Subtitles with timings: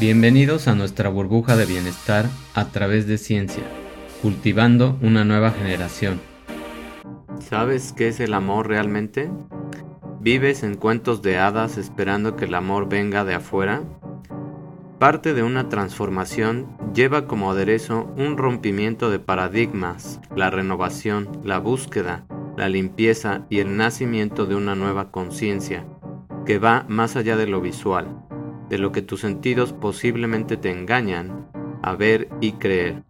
[0.00, 3.64] Bienvenidos a nuestra burbuja de bienestar a través de ciencia,
[4.22, 6.20] cultivando una nueva generación.
[7.40, 9.28] ¿Sabes qué es el amor realmente?
[10.20, 13.82] ¿Vives en cuentos de hadas esperando que el amor venga de afuera?
[15.00, 22.24] Parte de una transformación lleva como aderezo un rompimiento de paradigmas, la renovación, la búsqueda,
[22.56, 25.88] la limpieza y el nacimiento de una nueva conciencia,
[26.46, 28.28] que va más allá de lo visual
[28.68, 31.50] de lo que tus sentidos posiblemente te engañan
[31.82, 33.02] a ver y creer.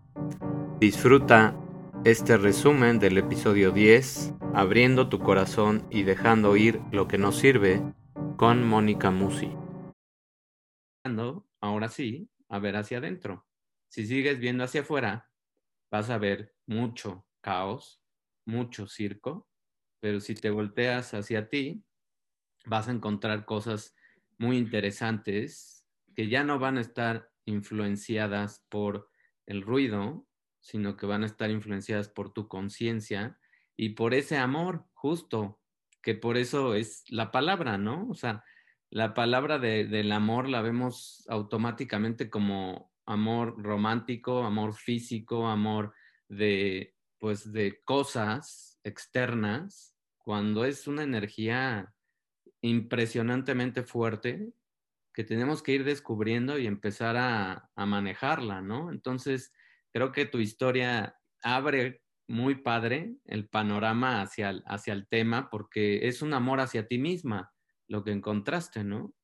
[0.81, 1.55] Disfruta
[2.05, 7.83] este resumen del episodio 10, abriendo tu corazón y dejando ir lo que no sirve,
[8.37, 9.51] con Mónica Musi.
[11.61, 13.47] Ahora sí, a ver hacia adentro.
[13.89, 15.31] Si sigues viendo hacia afuera,
[15.91, 18.01] vas a ver mucho caos,
[18.45, 19.49] mucho circo,
[20.01, 21.85] pero si te volteas hacia ti,
[22.67, 23.95] vas a encontrar cosas
[24.39, 29.11] muy interesantes que ya no van a estar influenciadas por
[29.47, 30.27] el ruido,
[30.61, 33.39] sino que van a estar influenciadas por tu conciencia
[33.77, 35.61] y por ese amor justo,
[36.03, 38.09] que por eso es la palabra, ¿no?
[38.09, 38.45] O sea,
[38.91, 45.95] la palabra del amor la vemos automáticamente como amor romántico, amor físico, amor
[46.29, 51.95] de, pues, de cosas externas, cuando es una energía
[52.61, 54.53] impresionantemente fuerte
[55.13, 58.93] que tenemos que ir descubriendo y empezar a, manejarla, ¿no?
[58.93, 59.53] Entonces,
[59.91, 66.35] creo que tu historia abre muy padre el panorama hacia el, tema porque es un
[66.35, 67.53] amor hacia ti misma
[67.89, 69.15] lo que encontraste, ¿no?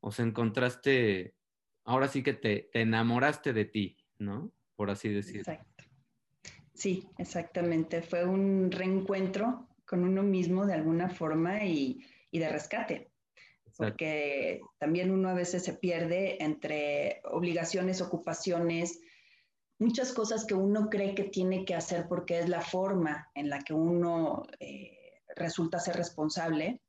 [0.00, 1.36] O sea, encontraste,
[1.84, 4.52] ahora sí que te, te enamoraste de ti, ¿no?
[4.76, 5.40] Por así decirlo.
[5.40, 5.84] Exacto.
[6.74, 8.02] Sí, exactamente.
[8.02, 12.00] Fue un reencuentro con uno mismo de alguna forma y,
[12.30, 13.10] y de rescate,
[13.76, 19.00] porque también uno a veces se pierde entre obligaciones, ocupaciones,
[19.78, 23.60] muchas cosas que uno cree que tiene que hacer porque es la forma en la
[23.60, 26.82] que uno eh, resulta ser responsable,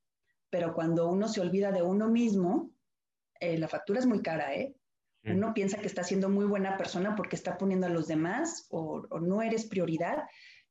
[0.50, 2.72] pero cuando uno se olvida de uno mismo,
[3.40, 4.76] eh, la factura es muy cara, ¿eh?
[5.24, 9.06] Uno piensa que está siendo muy buena persona porque está poniendo a los demás o,
[9.08, 10.24] o no eres prioridad.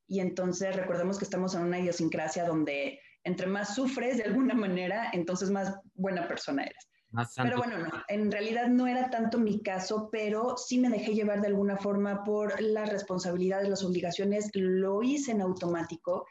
[0.09, 5.11] Y entonces recordemos que estamos en una idiosincrasia donde entre más sufres de alguna manera,
[5.13, 6.89] entonces más buena persona eres.
[7.37, 11.41] Pero bueno, no, en realidad no era tanto mi caso, pero sí me dejé llevar
[11.41, 16.25] de alguna forma por las responsabilidades, las obligaciones, lo hice en automático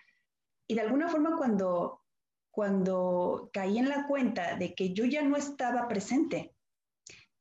[0.67, 2.01] y de alguna forma cuando,
[2.49, 6.55] cuando caí en la cuenta de que yo ya no estaba presente,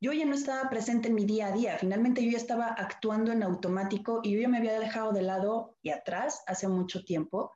[0.00, 3.30] yo ya no estaba presente en mi día a día, finalmente yo ya estaba actuando
[3.30, 7.52] en automático y yo ya me había dejado de lado y atrás hace mucho tiempo,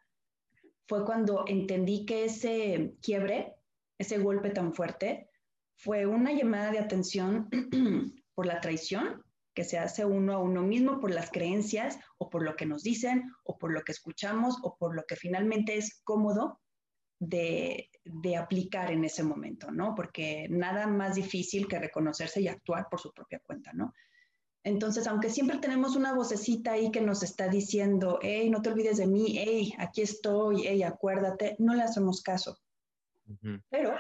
[0.87, 3.54] fue cuando entendí que ese quiebre,
[3.98, 5.28] ese golpe tan fuerte,
[5.76, 7.48] fue una llamada de atención
[8.34, 9.22] por la traición
[9.54, 12.82] que se hace uno a uno mismo por las creencias o por lo que nos
[12.82, 16.60] dicen o por lo que escuchamos o por lo que finalmente es cómodo
[17.19, 17.88] de,
[18.37, 19.94] aplicar en ese momento, ¿no?
[19.94, 23.92] Porque nada más difícil que reconocerse y actuar por su propia cuenta, ¿no?
[24.65, 28.99] Entonces, aunque siempre tenemos una vocecita ahí que nos está diciendo, hey, no te olvides
[28.99, 32.56] de mí, hey, aquí estoy, hey, acuérdate, no le hacemos caso.
[33.71, 33.95] Pero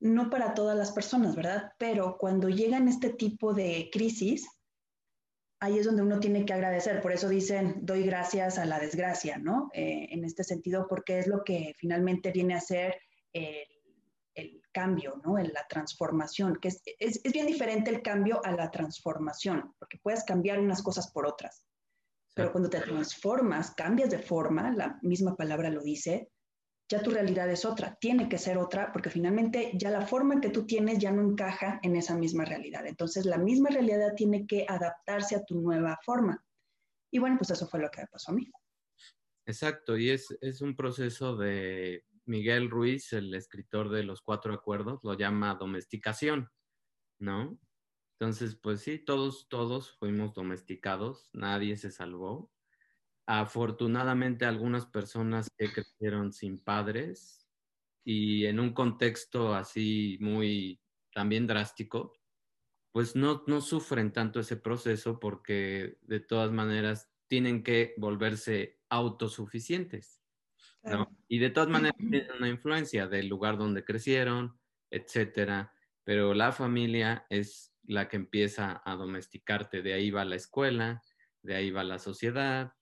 [0.00, 1.72] no para todas las personas, ¿verdad?
[1.78, 4.46] Pero cuando llegan este tipo de crisis,
[5.60, 7.00] ahí es donde uno tiene que agradecer.
[7.00, 9.70] Por eso dicen, doy gracias a la desgracia, ¿no?
[9.72, 12.96] Eh, en este sentido, porque es lo que finalmente viene a ser
[13.32, 13.64] el
[14.74, 15.38] cambio, ¿no?
[15.38, 20.24] En la transformación, que es, es, bien diferente el cambio a la transformación, porque puedes
[20.24, 21.64] cambiar unas cosas por otras.
[22.34, 26.32] Pero cuando te transformas, cambias de forma, la misma palabra lo dice,
[26.90, 30.50] ya tu realidad es otra, tiene que ser otra, porque finalmente ya la forma que
[30.50, 32.86] tú tienes ya no encaja en esa misma realidad.
[32.86, 36.44] Entonces la misma realidad tiene que adaptarse a tu nueva forma.
[37.12, 38.50] Y bueno, pues eso fue lo que me pasó a mí.
[39.46, 45.00] Exacto, y es, es un proceso de Miguel Ruiz, el escritor de los cuatro acuerdos,
[45.02, 46.50] lo llama domesticación,
[47.18, 47.58] ¿no?
[48.18, 52.52] Entonces, pues sí, todos, todos fuimos domesticados, nadie se salvó.
[53.26, 57.48] Afortunadamente, algunas personas que crecieron sin padres
[58.04, 60.80] y en un contexto así muy
[61.12, 62.14] también drástico,
[62.92, 70.23] pues no, no sufren tanto ese proceso porque de todas maneras tienen que volverse autosuficientes.
[71.28, 74.58] Y de todas maneras tienen una influencia del lugar donde crecieron,
[74.90, 75.72] etcétera.
[76.04, 79.82] Pero la familia es la que empieza a domesticarte.
[79.82, 81.02] De ahí va la escuela,
[81.42, 82.74] de ahí va la sociedad,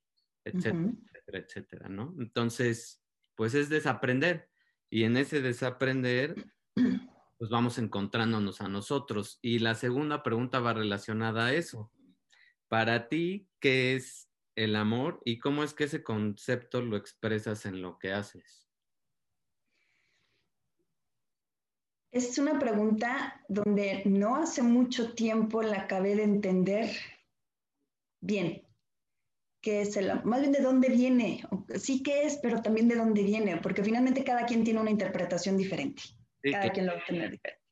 [0.44, 2.14] etcétera, etcétera, etcétera, ¿no?
[2.18, 3.02] Entonces,
[3.34, 4.48] pues es desaprender.
[4.90, 6.46] Y en ese desaprender,
[7.38, 9.38] pues vamos encontrándonos a nosotros.
[9.42, 11.90] Y la segunda pregunta va relacionada a eso.
[12.68, 17.82] Para ti, ¿qué es el amor y cómo es que ese concepto lo expresas en
[17.82, 18.68] lo que haces?
[22.10, 26.90] Es una pregunta donde no hace mucho tiempo la acabé de entender
[28.20, 28.62] bien.
[29.62, 30.24] ¿Qué es el amor?
[30.26, 31.42] Más bien de dónde viene.
[31.76, 35.56] Sí que es, pero también de dónde viene, porque finalmente cada quien tiene una interpretación
[35.56, 36.02] diferente.
[36.42, 37.62] cada quien lo va a tener diferente.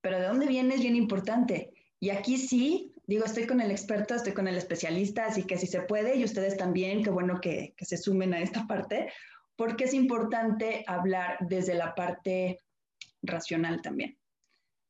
[0.00, 1.72] Pero de dónde viene es bien importante.
[1.98, 5.66] Y aquí sí, digo, estoy con el experto, estoy con el especialista, así que si
[5.66, 9.12] se puede, y ustedes también, qué bueno que, que se sumen a esta parte,
[9.56, 12.60] porque es importante hablar desde la parte
[13.20, 14.16] racional también.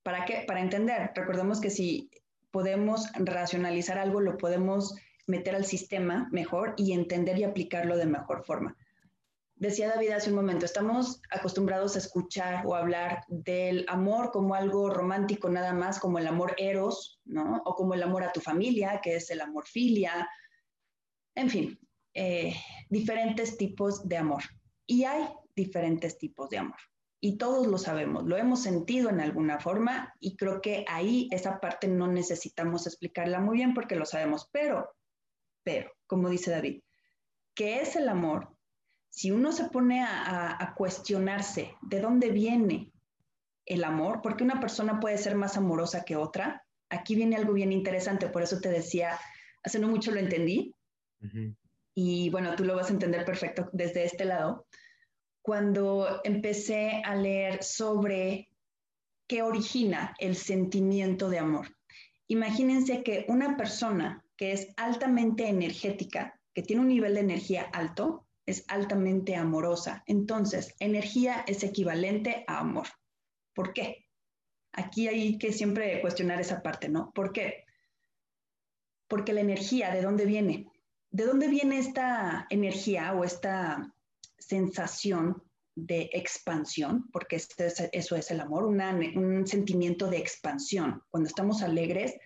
[0.02, 0.44] ¿Para qué?
[0.46, 1.12] Para entender.
[1.14, 2.10] Recordemos que si
[2.50, 4.94] podemos racionalizar algo, lo podemos
[5.26, 8.76] meter al sistema mejor y entender y aplicarlo de mejor forma.
[9.60, 14.88] Decía David hace un momento, estamos acostumbrados a escuchar o hablar del amor como algo
[14.88, 17.60] romántico nada más, como el amor eros, ¿no?
[17.66, 20.26] O como el amor a tu familia, que es el amor filia.
[21.34, 21.78] En fin,
[22.14, 22.54] eh,
[22.88, 24.42] diferentes tipos de amor.
[24.86, 26.78] Y hay diferentes tipos de amor
[27.20, 31.60] y todos lo sabemos, lo hemos sentido en alguna forma y creo que ahí esa
[31.60, 34.96] parte no necesitamos explicarla muy bien porque lo sabemos, pero,
[35.62, 36.82] pero, como dice David,
[37.54, 38.56] ¿qué es el amor?
[39.10, 42.90] Si uno se pone a, cuestionarse de dónde viene
[43.66, 47.72] el amor, porque una persona puede ser más amorosa que otra, aquí viene algo bien
[47.72, 49.18] interesante, por eso te decía,
[49.62, 50.74] hace no mucho lo entendí
[51.94, 54.66] y bueno, tú lo vas a entender perfecto desde este lado
[55.42, 58.48] cuando empecé a leer sobre
[59.26, 61.76] qué origina el sentimiento de amor.
[62.28, 68.26] Imagínense que una persona que es altamente energética, que tiene un nivel de energía alto,
[68.50, 70.02] es altamente amorosa.
[70.06, 72.86] Entonces, energía es equivalente a amor.
[73.54, 74.06] ¿Por qué?
[74.72, 77.10] Aquí hay que siempre cuestionar esa parte, ¿no?
[77.12, 77.64] ¿Por qué?
[79.08, 80.70] Porque la energía, ¿de dónde viene?
[81.10, 83.92] ¿De dónde viene esta energía o esta
[84.38, 85.42] sensación
[85.74, 91.02] de expansión, porque eso es el amor, un sentimiento de expansión.
[91.10, 92.16] Cuando estamos alegres,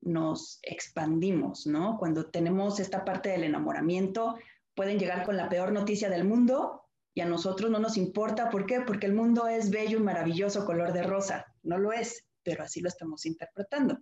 [0.00, 1.96] nos expandimos, ¿no?
[1.98, 4.36] Cuando tenemos esta parte del enamoramiento,
[4.78, 8.48] pueden llegar con la peor noticia del mundo y a nosotros no nos importa.
[8.48, 8.82] ¿Por qué?
[8.82, 11.52] Porque el mundo es bello y maravilloso, color de rosa.
[11.64, 13.98] No lo es, pero así lo estamos interpretando.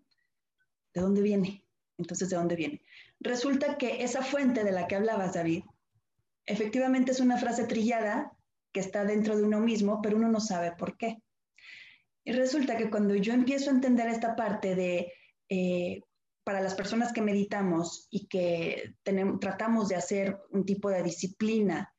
[0.92, 1.64] ¿De dónde viene?
[1.96, 2.82] Entonces, ¿de dónde viene?
[3.20, 5.62] Resulta que esa fuente de la que hablabas, David,
[6.44, 8.36] efectivamente es una frase trillada
[8.70, 11.22] que está dentro de uno mismo, pero uno no sabe por qué.
[12.22, 15.10] Y resulta que cuando yo empiezo a entender esta parte de,
[15.48, 16.02] eh,
[16.46, 21.92] para las personas que meditamos y que tenemos, tratamos de hacer un tipo de disciplina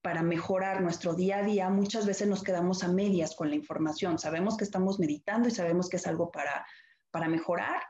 [0.00, 4.20] para mejorar nuestro día a día, muchas veces nos quedamos a medias con la información.
[4.20, 6.64] Sabemos que estamos meditando y sabemos que es algo para,
[7.10, 7.82] para mejorar,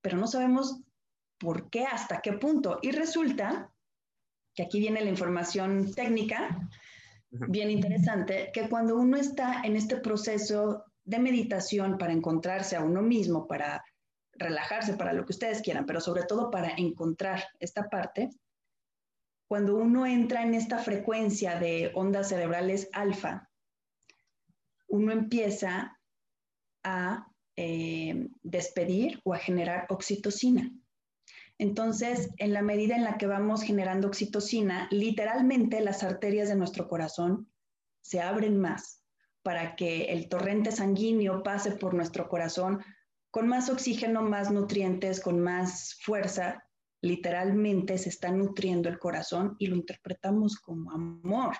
[0.00, 0.82] pero no sabemos
[1.36, 2.78] por qué, hasta qué punto.
[2.80, 3.72] Y resulta
[4.54, 6.70] que aquí viene la información técnica,
[7.28, 13.02] bien interesante, que cuando uno está en este proceso de meditación para encontrarse a uno
[13.02, 13.82] mismo, para
[14.40, 18.30] relajarse, para lo que ustedes quieran, pero sobre todo para encontrar esta parte,
[19.48, 23.50] cuando uno entra en esta frecuencia de ondas cerebrales alfa,
[24.88, 25.98] uno empieza
[26.82, 27.26] a
[27.56, 30.72] eh, despedir o a generar oxitocina.
[31.58, 36.88] Entonces, en la medida en la que vamos generando oxitocina, literalmente las arterias de nuestro
[36.88, 37.52] corazón
[38.00, 39.04] se abren más
[39.42, 42.82] para que el torrente sanguíneo pase por nuestro corazón
[43.30, 46.64] con más oxígeno, más nutrientes, con más fuerza.
[47.02, 51.56] Literalmente se está nutriendo el corazón y lo interpretamos como amor.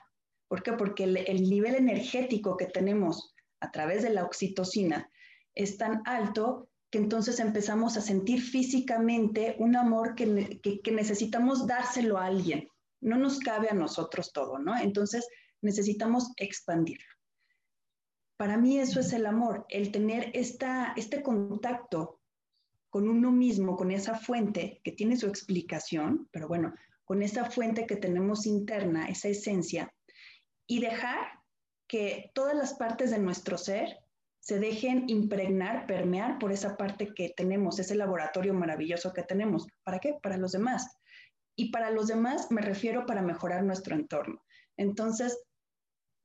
[0.48, 0.72] ¿Por qué?
[0.72, 5.08] Porque el, el nivel energético que tenemos a través de la oxitocina
[5.54, 12.18] es tan alto que entonces empezamos a sentir físicamente un amor que, que, necesitamos dárselo
[12.18, 12.68] a alguien.
[13.00, 14.76] No nos cabe a nosotros todo, ¿no?
[14.76, 15.26] Entonces
[15.62, 17.06] necesitamos expandirlo.
[18.40, 22.22] Para mí eso es el amor, el tener esta, este contacto
[22.88, 26.72] con uno mismo, con esa fuente que tiene su explicación, pero bueno,
[27.04, 29.92] con esa fuente que tenemos interna, esa esencia,
[30.66, 31.18] y dejar
[31.86, 33.98] que todas las partes de nuestro ser
[34.38, 39.66] se dejen impregnar, permear por esa parte que tenemos, ese laboratorio maravilloso que tenemos.
[39.84, 40.14] ¿Para qué?
[40.22, 40.96] Para los demás.
[41.56, 44.42] Y para los demás me refiero para mejorar nuestro entorno.
[44.78, 45.38] Entonces,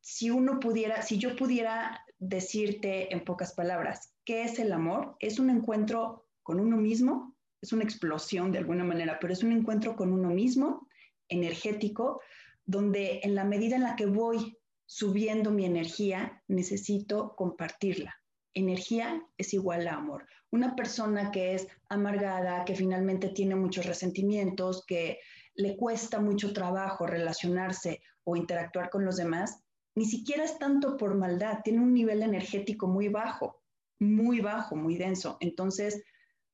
[0.07, 5.15] si uno pudiera, si yo pudiera decirte en pocas palabras, ¿qué es el amor?
[5.19, 9.51] Es un encuentro con uno mismo, es una explosión de alguna manera, pero es un
[9.51, 10.87] encuentro con uno mismo,
[11.27, 12.21] energético,
[12.65, 18.15] donde en la medida en la que voy subiendo mi energía, necesito compartirla.
[18.53, 20.27] Energía es igual a amor.
[20.51, 25.17] Una persona que es amargada, que finalmente tiene muchos resentimientos, que
[25.55, 29.64] le cuesta mucho trabajo relacionarse o interactuar con los demás,
[29.95, 33.63] ni siquiera es tanto por maldad, tiene un nivel energético muy bajo,
[33.99, 35.37] muy bajo, muy denso.
[35.39, 36.03] Entonces,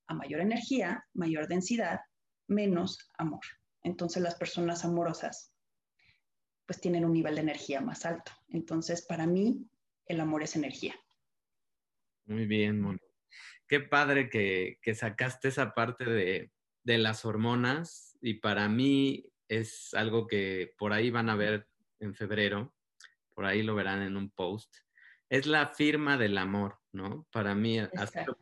[0.07, 2.01] a mayor energía, mayor densidad,
[2.47, 3.41] menos amor.
[3.83, 5.51] Entonces, las personas amorosas
[6.67, 8.31] pues tienen un nivel de energía más alto.
[8.47, 9.67] Entonces, para mí,
[10.05, 10.95] el amor es energía.
[12.25, 12.99] Muy bien, Moni.
[13.67, 16.51] Qué padre que, sacaste esa parte de,
[16.83, 21.67] de, las hormonas y para mí es algo que por ahí van a ver
[21.99, 22.73] en febrero,
[23.33, 24.73] por ahí lo verán en un post.
[25.29, 27.27] Es la firma del amor, ¿no?
[27.31, 28.37] Para mí, así lo,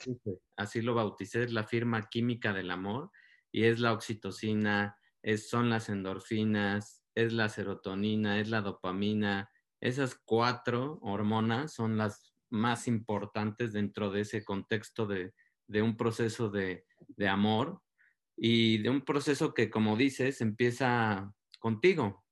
[0.57, 3.11] así lo, bauticé, es la firma química del amor
[3.51, 9.51] y es la oxitocina, es, son las endorfinas, es la serotonina, es la dopamina.
[9.81, 15.33] Esas cuatro hormonas son las más importantes dentro de ese contexto de,
[15.81, 16.85] un proceso de,
[17.27, 17.81] amor
[18.35, 22.25] y de un proceso que, como dices, empieza contigo.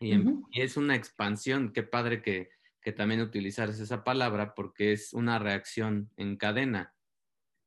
[0.00, 1.72] Y, em, es una expansión.
[1.72, 2.50] Qué padre que,
[2.80, 6.94] que también utilizaras esa palabra porque es una reacción en cadena.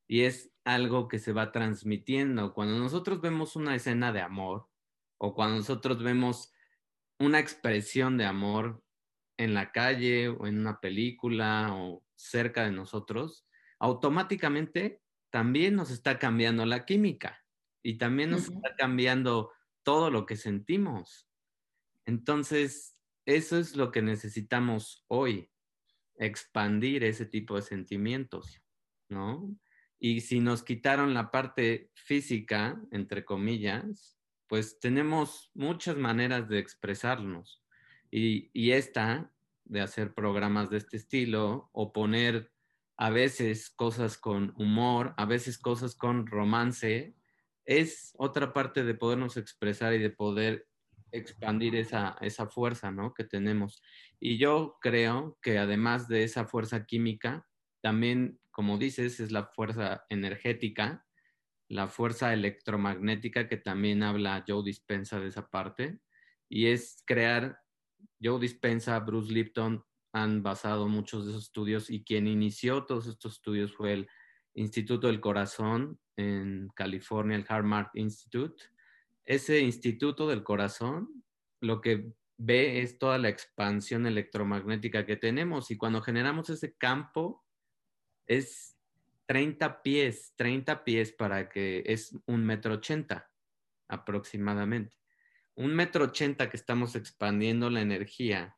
[0.08, 2.54] Y es algo que se va transmitiendo.
[2.54, 4.68] Cuando nosotros vemos una escena de amor,
[5.18, 6.52] o cuando nosotros vemos
[7.20, 8.84] una expresión de amor
[9.38, 13.48] en la calle o en una película o cerca de nosotros,
[13.80, 17.44] automáticamente también nos está cambiando la química
[17.84, 19.52] y también nos está cambiando
[19.84, 21.31] todo lo que sentimos.
[22.06, 25.50] Entonces, eso es lo que necesitamos hoy,
[26.16, 28.62] expandir ese tipo de sentimientos,
[29.10, 29.56] ¿no?
[30.00, 34.18] Y si nos quitaron la parte física, entre comillas,
[34.48, 37.64] pues tenemos muchas maneras de expresarnos.
[38.10, 39.32] Y, esta,
[39.64, 42.52] de hacer programas de este estilo o poner
[42.98, 47.16] a veces cosas con humor, a veces cosas con romance,
[47.64, 50.68] es otra parte de podernos expresar y de poder
[51.12, 53.14] expandir esa, esa fuerza ¿no?
[53.14, 53.82] que tenemos.
[54.20, 57.48] Y yo creo que además de esa fuerza química,
[57.82, 61.06] también, como dices, es la fuerza energética
[61.72, 66.02] la fuerza electromagnética que también habla Joe Dispensa de esa parte,
[66.50, 67.60] y es crear,
[68.22, 69.82] Joe Dispensa, Bruce Lipton
[70.14, 74.10] han basado muchos de esos estudios y quien inició todos estos estudios fue el
[74.54, 78.62] Instituto del Corazón en California, el Heart Institute.
[79.32, 81.24] Ese Instituto del Corazón
[81.62, 87.42] lo que ve es toda la expansión electromagnética que tenemos y cuando generamos ese campo
[88.28, 88.78] es
[89.28, 93.32] 30 pies, 30 pies para que es un metro ochenta
[93.88, 94.98] aproximadamente.
[95.56, 98.58] Un metro ochenta que estamos expandiendo la energía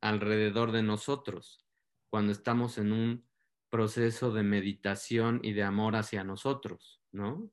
[0.00, 1.66] alrededor de nosotros
[2.08, 3.28] cuando estamos en un
[3.68, 7.50] proceso de meditación y de amor hacia nosotros, ¿no?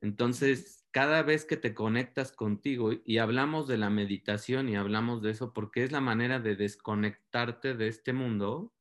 [0.00, 5.32] Entonces, cada vez que te conectas contigo y hablamos de la meditación y hablamos de
[5.32, 8.72] eso porque es la manera de desconectarte de este mundo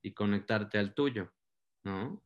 [0.00, 1.32] y conectarte al tuyo,
[1.82, 2.22] ¿no?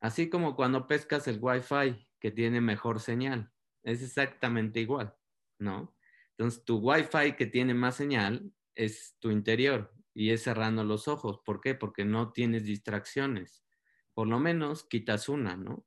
[0.00, 5.16] Así como cuando pescas el Wi-Fi que tiene mejor señal, es exactamente igual,
[5.58, 5.96] ¿no?
[6.38, 11.40] Entonces, tu Wi-Fi que tiene más señal es tu interior y es cerrando los ojos.
[11.44, 11.74] ¿Por qué?
[11.74, 13.64] Porque no tienes distracciones.
[14.12, 15.84] Por lo menos quitas una, ¿no?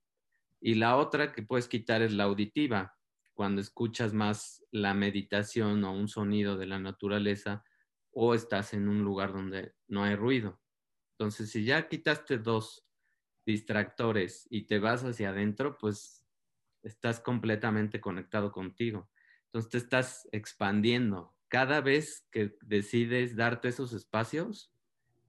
[0.60, 2.97] Y la otra que puedes quitar es la auditiva,
[3.38, 7.64] cuando escuchas más la meditación o un sonido de la naturaleza
[8.10, 10.60] o estás en un lugar donde no hay ruido.
[11.12, 12.84] Entonces, si ya quitaste dos
[13.46, 16.26] distractores y te vas hacia adentro, pues
[16.82, 19.08] estás completamente conectado contigo.
[19.46, 21.36] Entonces te estás expandiendo.
[21.48, 24.74] Cada vez que decides darte esos espacios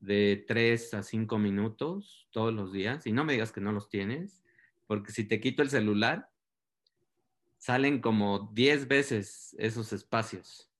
[0.01, 3.91] de tres a cinco minutos todos los días, y no me digas que no los
[3.91, 4.43] tienes,
[4.87, 6.31] porque si te quito el celular,
[7.59, 10.71] salen como diez veces esos espacios.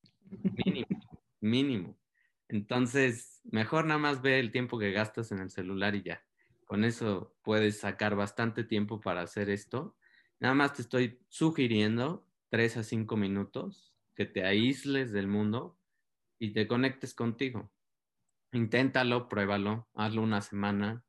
[0.65, 0.87] Mínimo,
[1.41, 1.99] mínimo.
[2.47, 6.25] Entonces, mejor nada más ve el tiempo que gastas en el celular y ya.
[6.65, 9.95] Con eso puedes sacar bastante tiempo para hacer esto.
[10.39, 15.79] Nada más te estoy sugiriendo tres a cinco minutos que te aísles del mundo
[16.39, 17.71] y te conectes contigo.
[18.51, 21.03] Inténtalo, pruébalo, hazlo una semana.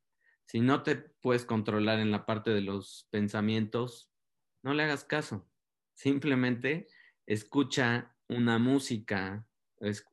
[0.47, 4.11] Si no te puedes controlar en la parte de los pensamientos,
[4.62, 5.50] no le hagas caso.
[6.00, 6.88] Simplemente
[7.26, 9.47] escucha una música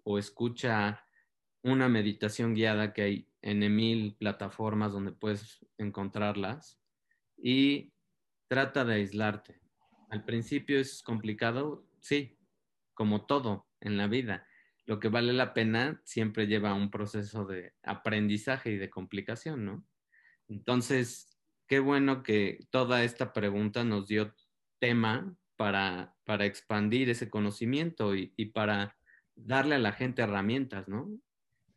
[0.03, 1.01] o escucha
[1.63, 6.77] una meditación guiada que hay en mil plataformas donde puedes encontrarlas
[7.38, 7.94] y
[8.50, 9.62] trata de aislarte.
[10.10, 12.38] Al principio es complicado, sí,
[12.94, 14.46] como todo en la vida.
[14.86, 19.86] lo que vale la pena siempre lleva un proceso de aprendizaje y de complicación, ¿no?
[20.50, 24.36] Entonces, qué bueno que toda esta pregunta nos dio
[24.79, 28.96] tema para, para expandir ese conocimiento y, y para
[29.36, 31.10] darle a la gente herramientas, ¿no?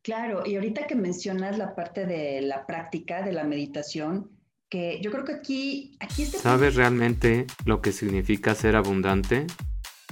[0.02, 4.30] Claro, y ahorita que mencionas la parte de la práctica, de la meditación,
[4.70, 9.46] que yo creo que aquí, aquí este ¿Sabes realmente lo que significa ser abundante?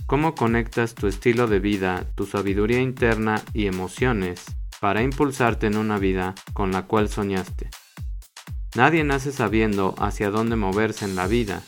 [0.07, 4.45] ¿Cómo conectas tu estilo de vida, tu sabiduría interna y emociones
[4.81, 7.71] para impulsarte en una vida con la cual soñaste?
[8.75, 11.63] Nadie nace sabiendo hacia dónde moverse en la vida.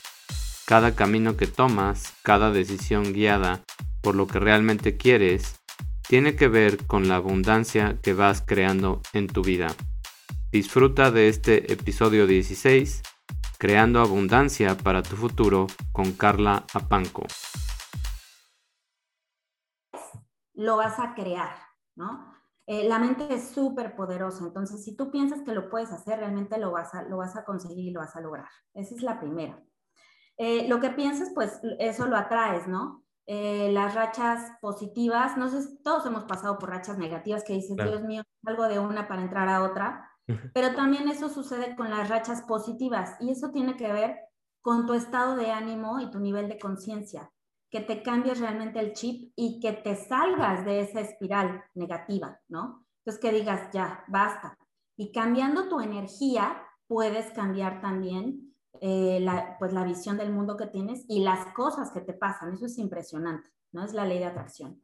[0.71, 3.65] Cada camino que tomas, cada decisión guiada
[4.05, 5.61] por lo que realmente quieres,
[6.09, 9.67] tiene que ver con la abundancia que vas creando en tu vida.
[10.53, 13.03] Disfruta de este episodio 16,
[13.59, 17.25] Creando Abundancia para tu futuro con Carla Apanco.
[20.55, 21.57] Lo vas a crear,
[21.97, 22.33] ¿no?
[22.69, 26.59] Eh, la mente es súper poderosa, entonces si tú piensas que lo puedes hacer, realmente
[26.59, 28.47] lo vas a, lo vas a conseguir y lo vas a lograr.
[28.73, 29.61] Esa es la primera.
[30.39, 33.05] Eh, lo que piensas, pues eso lo atraes, ¿no?
[33.27, 38.03] Eh, las rachas positivas, no sé, todos hemos pasado por rachas negativas que dices, Dios
[38.03, 40.11] mío, algo de una para entrar a otra,
[40.53, 44.17] pero también eso sucede con las rachas positivas y eso tiene que ver
[44.63, 47.31] con tu estado de ánimo y tu nivel de conciencia,
[47.71, 52.85] que te cambies realmente el chip y que te salgas de esa espiral negativa, ¿no?
[52.99, 54.59] Entonces que digas, ya, basta.
[54.97, 58.50] Y cambiando tu energía, puedes cambiar también
[58.83, 62.55] eh, la, pues la visión del mundo que tienes y las cosas que te pasan.
[62.55, 63.85] Eso es impresionante, ¿no?
[63.85, 64.83] Es la ley de atracción.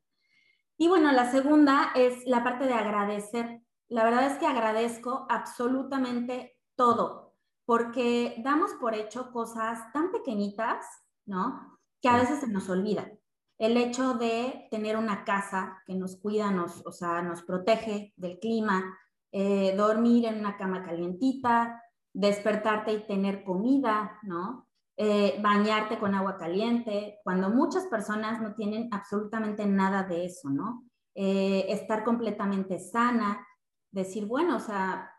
[0.76, 3.62] Y bueno, la segunda es la parte de agradecer.
[3.88, 7.35] La verdad es que agradezco absolutamente todo,
[7.65, 10.85] porque damos por hecho cosas tan pequeñitas,
[11.25, 11.79] ¿no?
[12.03, 13.11] Que a veces se nos olvida.
[13.57, 18.38] El hecho de tener una casa que nos cuida, nos, o sea, nos protege del
[18.38, 18.99] clima,
[19.33, 21.83] eh, dormir en una cama calientita,
[22.17, 24.67] despertarte y tener comida, ¿no?
[24.97, 30.85] Eh, bañarte con agua caliente, cuando muchas personas no tienen absolutamente nada de eso, ¿no?
[31.15, 33.47] Eh, estar completamente sana,
[33.93, 35.13] decir, bueno, o sea,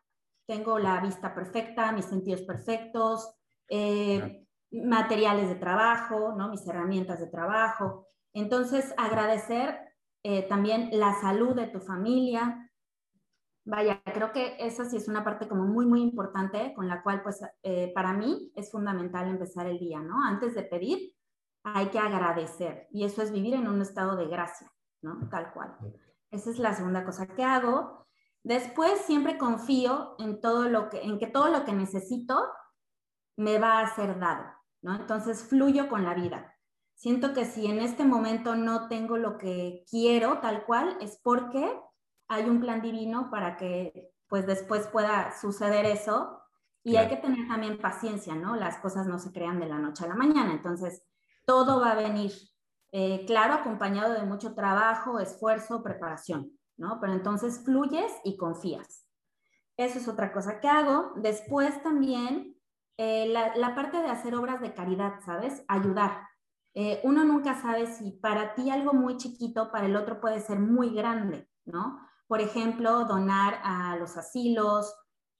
[0.48, 3.32] tengo la vista perfecta, mis sentidos perfectos,
[3.70, 6.50] eh, materiales de trabajo, ¿no?
[6.50, 8.08] Mis herramientas de trabajo.
[8.34, 9.80] Entonces, agradecer
[10.50, 12.67] también la salud de tu familia,
[13.70, 17.22] Vaya, creo que esa sí es una parte como muy, muy importante con la cual,
[17.22, 20.24] pues, eh, para mí es fundamental empezar el día, ¿no?
[20.24, 21.14] Antes de pedir,
[21.64, 25.28] hay que agradecer y eso es vivir en un estado de gracia, ¿no?
[25.30, 25.76] Tal cual.
[26.32, 28.08] Esa es la segunda cosa que hago.
[28.42, 32.40] Después siempre confío en todo lo que, en que todo lo que necesito
[33.36, 34.46] me va a ser dado,
[34.82, 34.96] ¿no?
[34.96, 36.56] Entonces fluyo con la vida.
[36.96, 41.70] Siento que si en este momento no tengo lo que quiero tal cual, es porque
[42.28, 46.42] hay un plan divino para que pues después pueda suceder eso
[46.84, 48.56] y hay que tener también paciencia, ¿no?
[48.56, 51.04] Las cosas no se crean de la noche a la mañana, entonces
[51.46, 52.32] todo va a venir,
[52.94, 57.00] eh, claro, acompañado de mucho trabajo, esfuerzo, preparación, ¿no?
[57.02, 59.06] Pero entonces fluyes y confías.
[59.76, 61.12] Eso es otra cosa que hago.
[61.18, 62.56] Después también
[62.98, 65.63] eh, la, parte de hacer obras de caridad, ¿sabes?
[65.68, 66.28] Ayudar.
[66.74, 70.60] Eh, uno nunca sabe si para ti algo muy chiquito, para el otro puede ser
[70.60, 72.00] muy grande, ¿no?
[72.28, 74.94] Por ejemplo, donar a los asilos,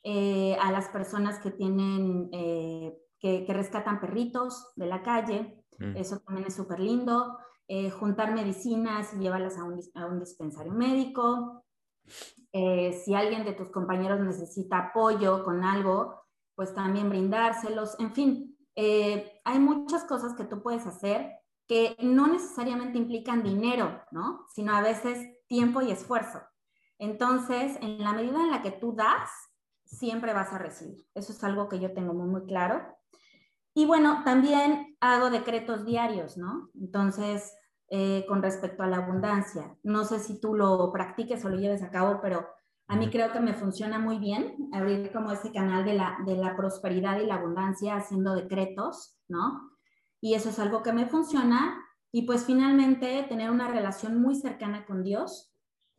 [0.04, 5.66] eh, a las personas que tienen, eh, que, rescatan perritos de la calle.
[5.80, 5.98] Mm.
[5.98, 7.38] Eso también es súper lindo.
[7.68, 11.66] Eh, juntar medicinas y llevarlas a un, a un dispensario médico.
[12.54, 16.24] si alguien de tus compañeros necesita apoyo con algo,
[16.56, 18.00] pues también brindárselos.
[18.00, 24.46] En fin, hay muchas cosas que tú puedes hacer que no necesariamente implican dinero, ¿no?
[24.56, 26.40] Sino a veces tiempo y esfuerzo.
[27.00, 29.30] Entonces, en la medida en la que tú das,
[29.86, 31.06] siempre vas a recibir.
[31.14, 32.82] Eso es algo que yo tengo muy, muy claro.
[33.74, 36.70] Y bueno, también hago decretos diarios, ¿no?
[36.74, 37.54] Entonces,
[37.90, 41.84] eh, con respecto a la abundancia, no sé si tú lo practiques o lo lleves
[41.84, 42.48] a cabo, pero
[42.88, 46.38] a mí creo que me funciona muy bien abrir como ese canal de la, de
[46.38, 49.72] la prosperidad y la abundancia haciendo decretos, ¿no?
[50.22, 51.84] Y eso es algo que me funciona.
[52.12, 55.54] Y pues finalmente tener una relación muy cercana con Dios,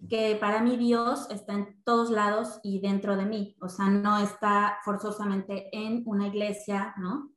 [0.08, 4.18] que para mí Dios está en todos lados y dentro de mí, o sea, no
[4.18, 7.32] está forzosamente en una iglesia, ¿no?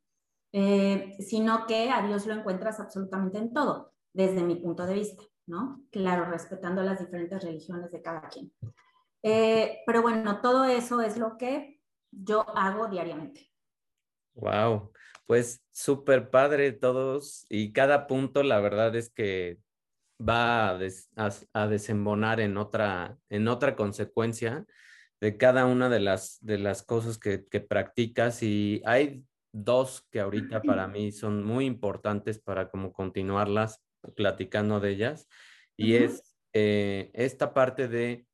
[0.54, 5.24] Eh, sino que a Dios lo encuentras absolutamente en todo, desde mi punto de vista,
[5.48, 5.82] ¿no?
[5.92, 8.54] Claro, respetando las diferentes religiones de cada quien.
[9.24, 13.50] Eh, pero bueno, todo eso es lo que yo hago diariamente.
[14.34, 14.92] Wow,
[15.26, 19.60] pues súper padre todos y cada punto, la verdad es que
[20.28, 20.78] va
[21.54, 24.66] a, desembonar en otra, en otra consecuencia
[25.20, 28.44] de cada una de las, de las cosas que, que practicas.
[28.44, 33.84] Y hay dos que ahorita para mí son muy importantes para como continuarlas
[34.16, 35.28] platicando de ellas.
[35.78, 38.26] Y es eh, esta parte de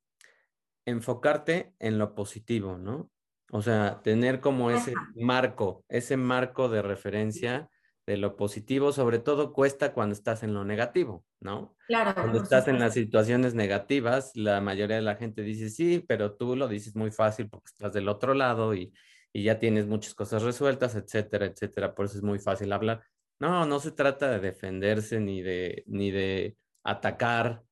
[0.86, 3.10] enfocarte en lo positivo, ¿no?
[3.50, 7.70] O sea, tener como ese marco, ese marco de referencia
[8.08, 11.76] de lo positivo, sobre todo cuesta cuando estás en lo negativo, ¿no?
[11.86, 12.14] Claro.
[12.14, 16.56] Cuando estás en las situaciones negativas, la mayoría de la gente dice sí, pero tú
[16.56, 18.94] lo dices muy fácil porque estás del otro lado y,
[19.30, 21.94] y ya tienes muchas cosas resueltas, etcétera, etcétera.
[21.94, 23.04] Por eso es muy fácil hablar.
[23.40, 27.62] No, no se trata de defenderse ni de, ni de atacar,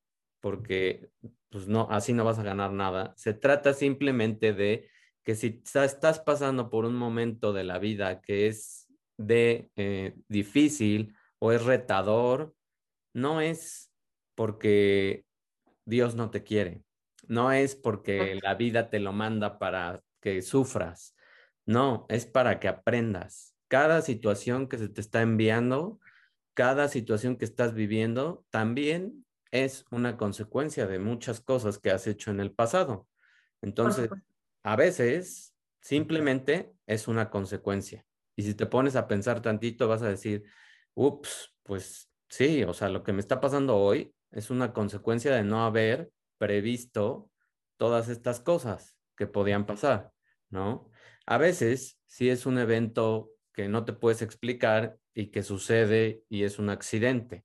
[0.41, 1.09] porque
[1.49, 3.15] pues no, así no vas a ganar nada.
[3.17, 4.91] Se trata simplemente de
[5.25, 8.86] que si estás pasando por un momento de la vida que es
[9.17, 12.55] de eh, difícil o es retador,
[13.13, 13.91] no es
[14.35, 15.25] porque
[15.85, 16.83] Dios no te quiere,
[17.29, 21.15] no es porque la vida te lo manda para que sufras,
[21.65, 23.55] no, es para que aprendas.
[23.69, 25.99] Cada situación que se te está enviando,
[26.55, 32.31] cada situación que estás viviendo, también es una consecuencia de muchas cosas que has hecho
[32.31, 33.09] en el pasado.
[33.63, 34.11] Entonces,
[34.63, 38.05] a veces simplemente es una consecuencia.
[38.37, 40.45] Y si te pones a pensar tantito, vas a decir,
[40.95, 45.43] ups, pues sí, o sea, lo que me está pasando hoy es una consecuencia de
[45.43, 47.31] no haber previsto
[47.79, 50.13] todas estas cosas que podían pasar,
[50.51, 50.91] ¿no?
[51.27, 56.45] A veces, si es un evento que no te puedes explicar y que sucede y
[56.45, 57.45] es un accidente.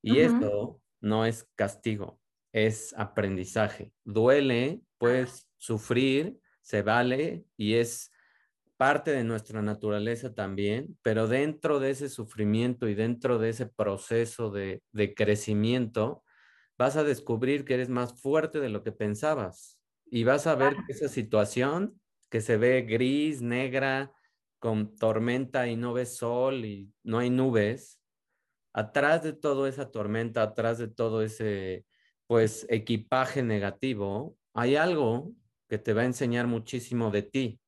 [0.00, 2.20] Y esto no es castigo,
[2.52, 3.92] es aprendizaje.
[4.04, 8.12] Duele, puedes sufrir, se vale y es
[8.80, 14.50] parte de nuestra naturaleza también, pero dentro de ese sufrimiento y dentro de ese proceso
[14.50, 14.80] de,
[15.14, 16.24] crecimiento,
[16.78, 20.76] vas a descubrir que eres más fuerte de lo que pensabas y vas a ver
[20.86, 24.14] que esa situación que se ve gris, negra,
[24.58, 28.00] con tormenta y no ves sol y no hay nubes,
[28.72, 31.84] atrás de toda esa tormenta, atrás de todo ese
[32.26, 35.34] pues equipaje negativo, hay algo
[35.68, 37.60] que te va a enseñar muchísimo de ti.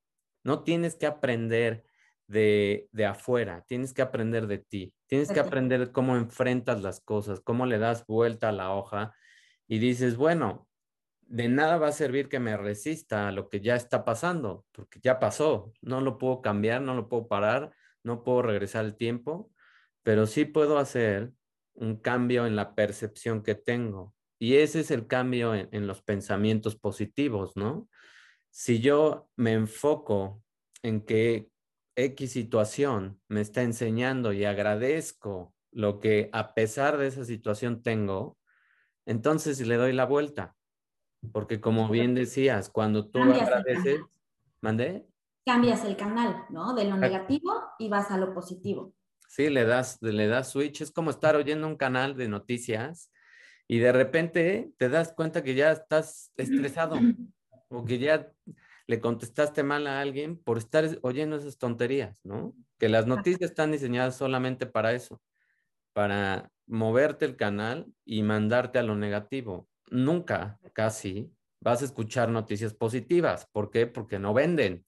[0.43, 1.83] No tienes que aprender
[2.27, 7.41] de, de afuera, tienes que aprender de ti, tienes que aprender cómo enfrentas las cosas,
[7.41, 9.13] cómo le das vuelta a la hoja
[9.67, 10.67] y dices, bueno,
[11.21, 14.99] de nada va a servir que me resista a lo que ya está pasando, porque
[15.01, 17.71] ya pasó, no lo puedo cambiar, no lo puedo parar,
[18.03, 19.51] no puedo regresar el tiempo,
[20.03, 21.31] pero sí puedo hacer
[21.73, 24.13] un cambio en la percepción que tengo.
[24.37, 27.87] Y ese es el cambio en, los pensamientos positivos, ¿no?
[28.55, 30.43] Si yo me enfoco
[30.83, 31.49] en que
[31.95, 38.37] X situación me está enseñando y agradezco lo que a pesar de esa situación tengo,
[39.07, 40.55] entonces le doy la vuelta
[41.31, 44.01] porque como bien decías, cuando tú agradeces,
[44.61, 45.07] ¿mandé?
[45.45, 46.73] Cambias el canal, ¿no?
[46.73, 48.93] De lo negativo y vas a lo positivo.
[49.27, 50.81] Sí, le das, le das switch.
[50.81, 53.11] Es como estar oyendo un canal de noticias
[53.67, 56.95] y de repente te das cuenta que ya estás estresado
[57.73, 58.31] o que ya
[58.87, 62.55] le contestaste mal a alguien por estar oyendo esas tonterías, ¿no?
[62.77, 65.21] Que las noticias están diseñadas solamente para eso,
[65.93, 71.31] para moverte el canal y mandarte a lo negativo nunca, casi,
[71.61, 73.47] vas a escuchar noticias positivas.
[73.51, 73.87] ¿Por qué?
[73.87, 74.85] Porque no venden,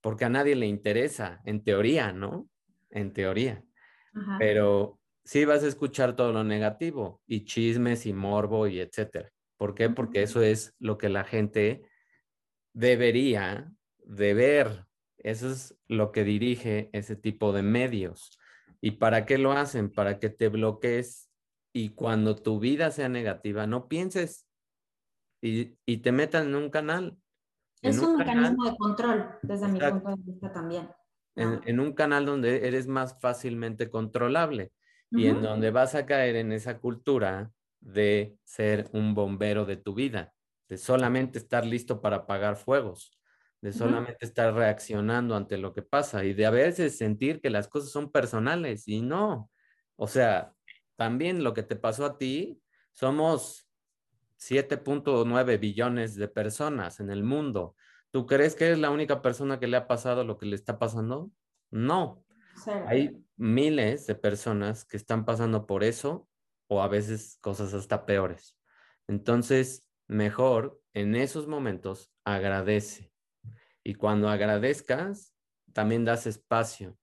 [0.00, 2.48] porque a nadie le interesa, en teoría, ¿no?
[2.90, 3.64] En teoría.
[4.38, 9.32] Pero sí vas a escuchar todo lo negativo y chismes y morbo y etcétera.
[9.56, 9.90] ¿Por qué?
[9.90, 11.82] Porque eso es lo que la gente
[12.74, 13.72] debería
[14.04, 14.86] de ver.
[15.18, 18.38] Eso es lo que dirige ese tipo de medios.
[18.82, 19.90] ¿Y para qué lo hacen?
[19.90, 21.30] Para que te bloquees
[21.72, 24.46] y cuando tu vida sea negativa, no pienses
[25.40, 27.16] y, te metan en un canal.
[27.82, 30.88] Es un, mecanismo de control, desde mi punto de vista también.
[31.36, 34.72] En, un canal donde eres más fácilmente controlable
[35.10, 39.94] y en donde vas a caer en esa cultura de ser un bombero de tu
[39.94, 40.32] vida,
[40.74, 43.16] de solamente estar listo para apagar fuegos,
[43.60, 47.68] de solamente estar reaccionando ante lo que pasa y de a veces sentir que las
[47.68, 49.52] cosas son personales y no.
[49.94, 50.52] O sea,
[50.96, 52.60] también lo que te pasó a ti,
[52.92, 53.68] somos
[54.40, 57.76] 7.9 billones de personas en el mundo.
[58.10, 60.80] ¿Tú crees que eres la única persona que le ha pasado lo que le está
[60.80, 61.30] pasando?
[61.70, 62.24] No.
[62.88, 66.28] Hay miles de personas que están pasando por eso
[66.66, 68.58] o a veces cosas hasta peores.
[69.06, 73.12] Entonces, mejor en esos momentos agradece.
[73.82, 75.34] Y cuando agradezcas,
[75.72, 76.98] también das espacio.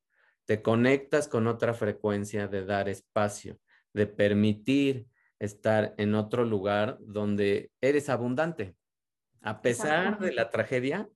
[0.45, 3.59] Te conectas con otra frecuencia de dar espacio
[3.93, 5.07] de permitir
[5.39, 8.75] estar en otro lugar donde eres abundante.
[9.41, 11.09] A pesar de la tragedia,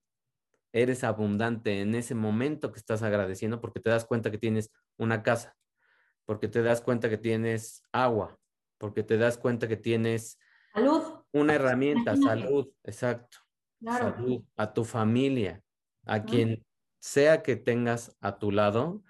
[0.74, 5.22] eres abundante en ese momento que estás agradeciendo porque te das cuenta que tienes una
[5.24, 5.56] casa,
[6.26, 8.38] porque te das cuenta que tienes agua,
[8.78, 10.40] porque te das cuenta que tienes
[10.74, 11.15] salud.
[11.36, 13.40] Una herramienta, salud, exacto.
[13.84, 15.62] Salud, a tu familia,
[16.06, 16.66] a quien
[17.02, 19.04] sea que tengas a tu lado,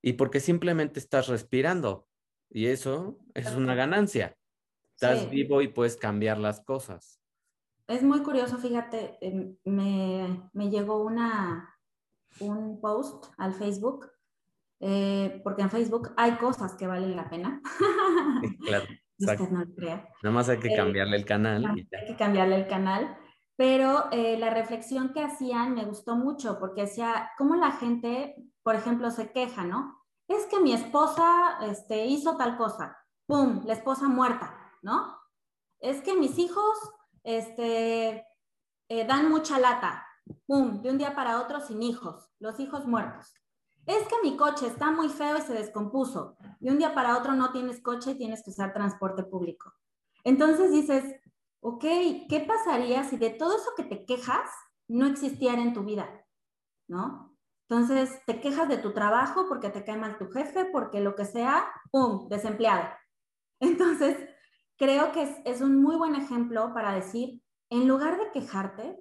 [0.00, 2.08] y porque simplemente estás respirando.
[2.48, 4.34] Y eso es una ganancia.
[4.94, 7.20] Estás vivo y puedes cambiar las cosas.
[7.86, 11.78] Es muy curioso, fíjate, em, me, me llegó una,
[12.40, 14.10] un post al Facebook,
[14.80, 17.60] eh, porque en Facebook hay cosas que valen la pena.
[18.64, 18.86] claro.
[19.18, 20.08] Usted no lo crea.
[20.22, 21.64] Nada más hay que eh, cambiarle el canal.
[21.66, 23.16] hay que cambiarle el canal.
[23.56, 28.74] Pero eh, la reflexión que hacían me gustó mucho porque decía, ¿cómo la gente, por
[28.74, 30.02] ejemplo, se queja, ¿no?
[30.26, 32.96] Es que mi esposa este, hizo tal cosa,
[33.26, 33.62] ¡pum!
[33.64, 35.16] La esposa muerta, ¿no?
[35.80, 36.76] Es que mis hijos
[37.22, 38.26] este,
[38.88, 40.06] eh, dan mucha lata,
[40.46, 40.80] ¡pum!
[40.80, 43.34] De un día para otro sin hijos, los hijos muertos.
[43.86, 46.36] Es que mi coche está muy feo y se descompuso.
[46.60, 49.72] De un día para otro no tienes coche y tienes que usar transporte público.
[50.24, 51.04] Entonces dices,
[51.60, 51.84] ok,
[52.28, 54.48] ¿qué pasaría si de todo eso que te quejas
[54.88, 56.08] no existiera en tu vida?
[56.88, 57.32] ¿No?
[57.68, 61.24] Entonces, te quejas de tu trabajo porque te cae mal tu jefe, porque lo que
[61.24, 62.86] sea, ¡pum!, desempleado.
[63.60, 64.18] Entonces,
[64.76, 68.98] creo que es, un muy buen ejemplo para decir, en lugar de quejarte,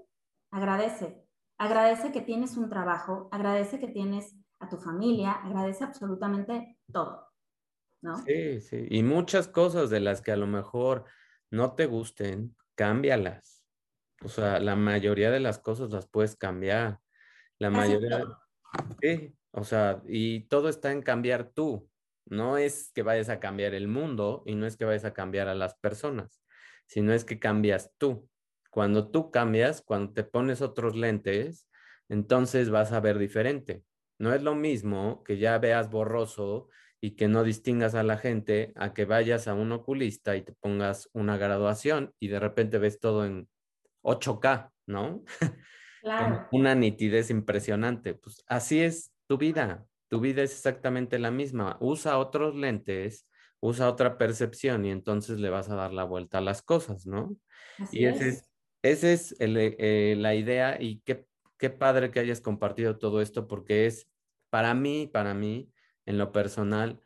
[0.51, 1.27] agradece.
[1.57, 7.27] Agradece que tienes un trabajo, agradece que tienes a tu familia, agradece absolutamente todo.
[8.01, 8.17] ¿no?
[8.25, 8.87] Sí, sí.
[8.89, 11.05] Y muchas cosas de las que a lo mejor
[11.49, 13.63] no te gusten, cámbialas.
[14.23, 16.99] O sea, la mayoría de las cosas las puedes cambiar.
[17.57, 18.23] La mayoría.
[19.01, 21.89] Sí, o sea, y todo está en cambiar tú.
[22.25, 25.47] No es que vayas a cambiar el mundo y no es que vayas a cambiar
[25.47, 26.41] a las personas,
[26.87, 28.29] sino es que cambias tú.
[28.69, 31.67] Cuando tú cambias, cuando te pones otros lentes,
[32.07, 33.83] entonces vas a ver diferente.
[34.21, 36.69] No es lo mismo que ya veas borroso
[37.01, 40.53] y que no distingas a la gente a que vayas a un oculista y te
[40.53, 43.49] pongas una graduación y de repente ves todo en
[44.03, 45.23] 8K, ¿no?
[46.03, 46.47] Claro.
[46.51, 48.15] una nitidez impresionante.
[48.15, 49.85] Pues así es tu vida.
[50.07, 51.77] Tu vida es exactamente la misma.
[51.79, 53.27] Usa otros lentes,
[53.59, 57.35] usa otra percepción y entonces le vas a dar la vuelta a las cosas, ¿no?
[57.91, 58.49] y ese es,
[58.81, 61.27] ese es eh, la idea y qué,
[61.59, 64.10] qué padre que hayas compartido todo esto porque es
[64.51, 65.71] para mí, para mí,
[66.05, 67.01] en lo personal,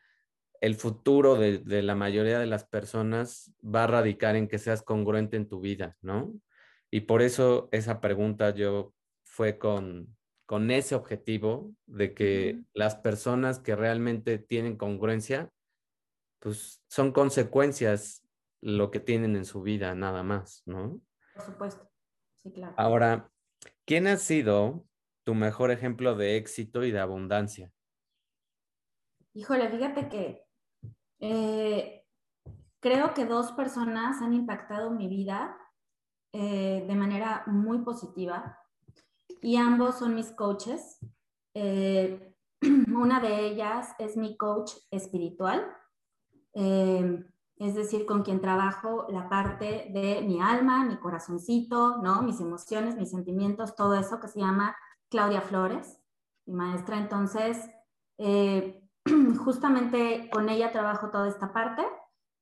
[0.62, 5.38] el futuro de, la mayoría de las personas va a radicar en que seas congruente
[5.38, 6.34] en tu vida, ¿no?
[6.90, 13.60] Y por eso esa pregunta yo fue con, con ese objetivo de que las personas
[13.60, 15.52] que realmente tienen congruencia,
[16.40, 18.24] pues son consecuencias
[18.62, 21.00] lo que tienen en su vida, nada más, ¿no?
[21.36, 21.92] Por supuesto,
[22.42, 22.74] sí, claro.
[22.78, 23.30] Ahora,
[23.86, 24.84] ¿quién ha sido
[25.26, 27.74] tu mejor ejemplo de éxito y de abundancia?
[29.34, 30.46] Híjole, fíjate que
[31.20, 32.06] eh,
[32.80, 35.58] creo que dos personas han impactado mi vida
[36.32, 38.58] eh, de manera muy positiva
[39.42, 41.00] y ambos son mis coaches.
[41.56, 42.36] Eh,
[42.96, 45.66] una de ellas es mi coach espiritual,
[46.54, 52.22] es decir, con quien trabajo la parte de mi alma, mi corazoncito, ¿no?
[52.22, 54.74] mis emociones, mis sentimientos, todo eso que se llama
[55.10, 56.00] Claudia Flores,
[56.46, 56.98] mi maestra.
[56.98, 57.70] Entonces,
[59.44, 61.84] justamente con ella trabajo toda esta parte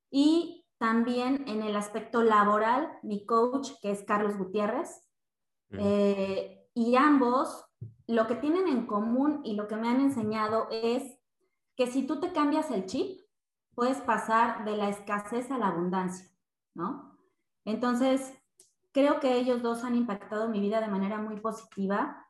[0.09, 5.01] y también en el aspecto laboral, mi coach, que es Carlos Gutiérrez,
[5.71, 7.65] eh, y ambos
[8.05, 11.17] lo que tienen en común y lo que me han enseñado es
[11.75, 13.21] que si tú te cambias el chip,
[13.73, 16.29] puedes pasar de la escasez a la abundancia,
[16.75, 17.17] ¿no?
[17.65, 18.33] Entonces,
[18.91, 22.22] creo que ellos dos han impactado mi vida de manera muy positiva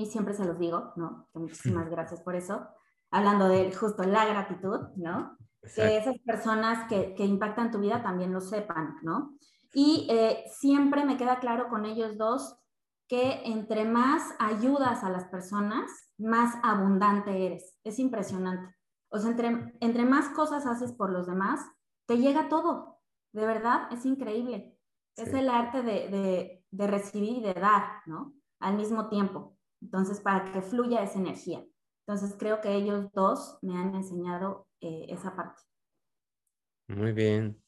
[0.00, 1.28] y siempre se los digo, ¿no?
[1.34, 2.66] muchísimas gracias por eso
[3.10, 5.36] hablando de justo la gratitud, ¿no?
[5.74, 9.34] Que esas personas que, que, impactan tu vida también lo sepan, ¿no?
[9.74, 12.56] Y eh, siempre me queda claro con ellos dos
[13.08, 17.76] que entre más ayudas a las personas, más abundante eres.
[17.84, 18.74] Es impresionante.
[19.10, 21.60] O sea, entre, entre más cosas haces por los demás,
[22.06, 23.00] te llega todo.
[23.32, 24.78] De verdad, es increíble.
[25.16, 28.32] Es el arte de, de, de recibir y de dar, ¿no?
[28.60, 29.56] Al mismo tiempo.
[29.80, 31.64] Entonces, para que fluya esa energía.
[32.06, 35.62] Entonces creo que ellos dos me han enseñado eh, esa parte.
[36.88, 37.62] Muy bien.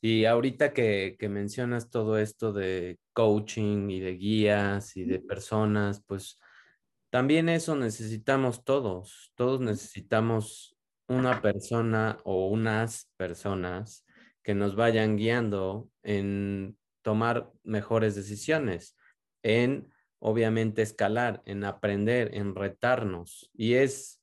[0.00, 6.02] Y ahorita que, que, mencionas todo esto de coaching y de guías y de personas,
[6.06, 6.38] pues
[7.10, 9.32] también eso necesitamos todos.
[9.34, 14.04] Todos necesitamos una persona o unas personas
[14.42, 18.96] que nos vayan guiando en tomar mejores decisiones,
[19.42, 23.50] en obviamente escalar, en aprender, en retarnos.
[23.54, 24.20] Y es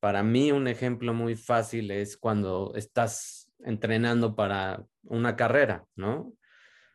[0.00, 6.32] para mí un ejemplo muy fácil es cuando estás entrenando para una carrera, ¿no?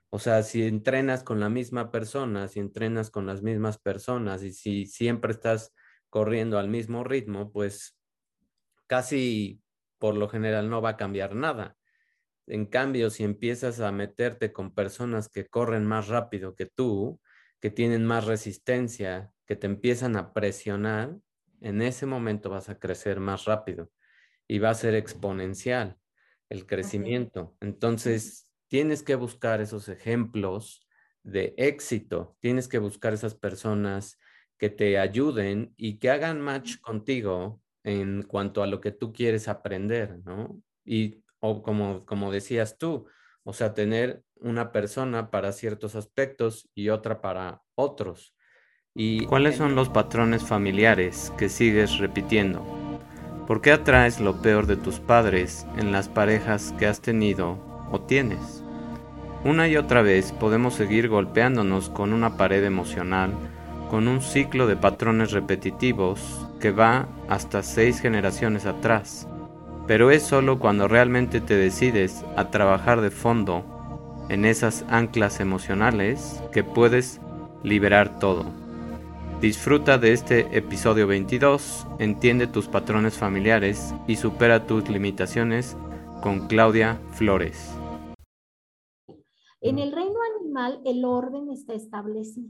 [0.10, 4.52] O sea, si entrenas con la misma persona, si entrenas con las mismas personas y
[4.52, 5.74] si siempre estás
[6.10, 7.98] corriendo al mismo ritmo, pues
[8.88, 9.62] casi
[9.98, 11.76] por lo general no va a cambiar nada.
[12.46, 17.20] En cambio, si empiezas a meterte con personas que corren más rápido que tú,
[17.60, 21.18] que tienen más resistencia, que te empiezan a presionar,
[21.62, 23.92] en ese momento vas a crecer más rápido
[24.48, 25.98] y va a ser exponencial
[26.50, 27.56] el crecimiento.
[27.60, 30.88] Entonces, tienes que buscar esos ejemplos
[31.24, 34.18] de éxito, tienes que buscar esas personas
[34.58, 39.48] que te ayuden y que hagan match contigo en cuanto a lo que tú quieres
[39.48, 40.62] aprender, ¿no?
[40.86, 43.08] Y o como, como decías tú,
[43.44, 48.36] o sea, tener una persona para ciertos aspectos y otra para otros.
[48.94, 52.66] ¿Y cuáles son los patrones familiares que sigues repitiendo?
[53.48, 58.02] ¿Por qué atraes lo peor de tus padres en las parejas que has tenido o
[58.02, 58.64] tienes.
[59.44, 63.34] Una y otra vez podemos seguir golpeándonos con una pared emocional,
[63.90, 69.28] con un ciclo de patrones repetitivos que va hasta seis generaciones atrás.
[69.86, 73.64] Pero es solo cuando realmente te decides a trabajar de fondo
[74.30, 77.22] en esas anclas emocionales que puedes
[77.64, 78.46] liberar todo.
[79.42, 85.78] Disfruta de este episodio 22, entiende tus patrones familiares y supera tus limitaciones
[86.22, 87.72] con Claudia Flores.
[89.62, 92.50] En el reino animal el orden está establecido.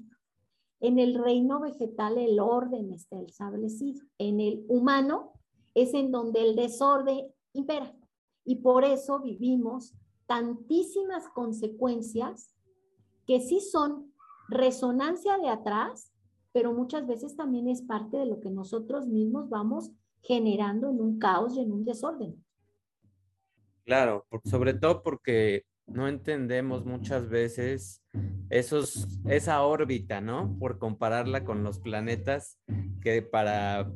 [0.80, 4.02] En el reino vegetal el orden está establecido.
[4.18, 5.34] En el humano
[5.74, 7.94] es en donde el desorden impera.
[8.46, 9.94] Y por eso vivimos
[10.28, 12.54] tantísimas consecuencias
[13.26, 14.14] que sí son
[14.50, 16.14] resonancia de atrás,
[16.54, 21.20] pero muchas veces también es parte de lo que nosotros mismos vamos generando en un
[21.20, 22.44] caos y en un desorden.
[23.86, 28.04] Claro, sobre todo porque no entendemos muchas veces
[28.50, 30.58] esa órbita, ¿no?
[30.60, 32.60] Por compararla con los planetas,
[33.02, 33.90] que para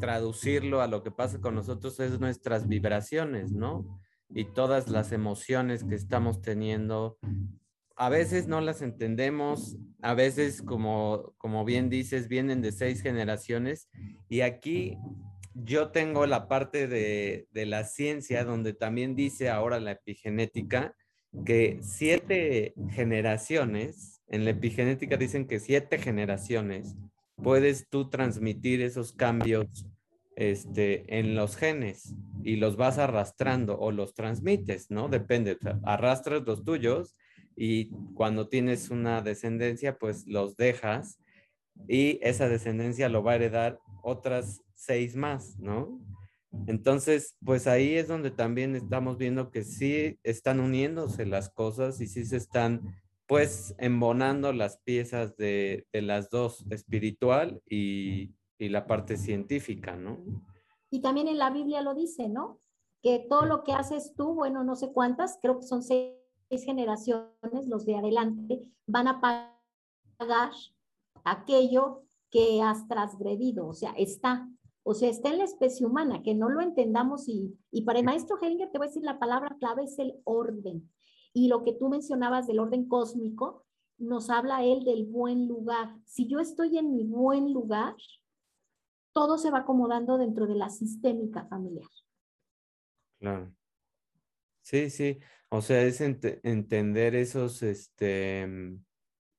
[0.00, 4.00] traducirlo a lo que pasa con nosotros es nuestras vibraciones, ¿no?
[4.30, 7.18] Y todas las emociones que estamos teniendo,
[7.96, 13.88] a veces no las entendemos, a veces, como, como bien dices, vienen de seis generaciones
[14.28, 14.98] y aquí
[15.54, 20.94] yo tengo la parte de, la ciencia donde también dice ahora la epigenética
[21.46, 26.96] que siete generaciones, en la epigenética dicen que siete generaciones
[27.36, 29.86] puedes tú transmitir esos cambios
[30.36, 35.08] este, en los genes y los vas arrastrando o los transmites, ¿no?
[35.08, 37.16] Depende, arrastras los tuyos
[37.56, 41.18] y cuando tienes una descendencia, pues los dejas
[41.88, 46.00] y esa descendencia lo va a heredar otras seis más, ¿no?
[46.66, 52.06] Entonces, pues ahí es donde también estamos viendo que sí están uniéndose las cosas y
[52.06, 52.94] sí se están
[53.26, 60.18] pues embonando las piezas de, las dos, espiritual y, y, la parte científica, ¿no?
[60.90, 62.60] Y también en la Biblia lo dice, ¿no?
[63.02, 66.14] Que todo lo que haces tú, bueno, no sé cuántas, creo que son seis
[66.64, 70.52] generaciones, los de adelante, van a pagar
[71.24, 74.48] aquello que has transgredido, o sea, está.
[74.86, 78.04] O sea, está en la especie humana, que no lo entendamos y, y para el
[78.04, 80.90] maestro Hellinger te voy a decir la palabra clave es el orden.
[81.32, 83.64] Y lo que tú mencionabas del orden cósmico,
[83.98, 85.96] nos habla él del buen lugar.
[86.04, 87.96] Si yo estoy en mi buen lugar,
[89.14, 91.88] todo se va acomodando dentro de la sistémica familiar.
[93.18, 93.54] Claro.
[94.60, 95.20] Sí, sí.
[95.48, 98.76] O sea, es entender esos, este,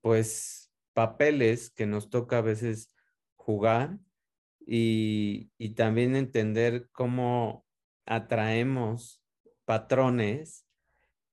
[0.02, 2.94] pues, papeles que nos toca a veces
[3.36, 4.00] jugar
[4.66, 7.66] y, también entender cómo
[8.06, 9.22] atraemos
[9.66, 10.66] patrones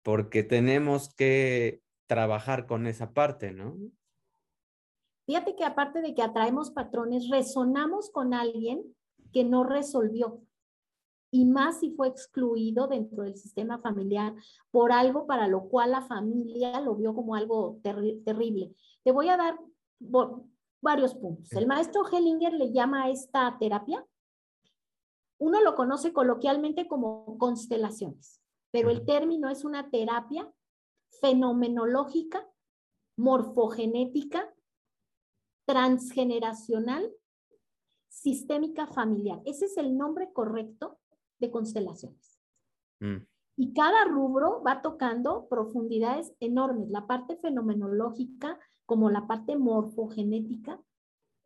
[0.02, 3.78] porque tenemos que trabajar con esa parte, ¿no?
[5.32, 8.84] Fíjate que aparte de que atraemos patrones, resonamos con alguien
[9.32, 10.42] que no resolvió
[11.30, 14.34] y más si fue excluido dentro del sistema familiar
[14.70, 18.74] por algo para lo cual la familia lo vio como algo terrible.
[19.04, 19.58] Te voy a dar
[20.82, 21.50] varios puntos.
[21.52, 24.06] El maestro Hellinger le llama a esta terapia,
[25.38, 30.52] uno lo conoce coloquialmente como constelaciones, pero el término es una terapia
[31.22, 32.46] fenomenológica,
[33.16, 34.51] morfogenética,
[35.72, 37.10] transgeneracional,
[38.08, 39.40] sistémica familiar.
[39.46, 40.98] Ese es el nombre correcto
[41.38, 42.38] de constelaciones.
[43.00, 43.24] Mm.
[43.56, 46.90] Y cada rubro va tocando profundidades enormes.
[46.90, 50.78] La parte fenomenológica, como la parte morfogenética,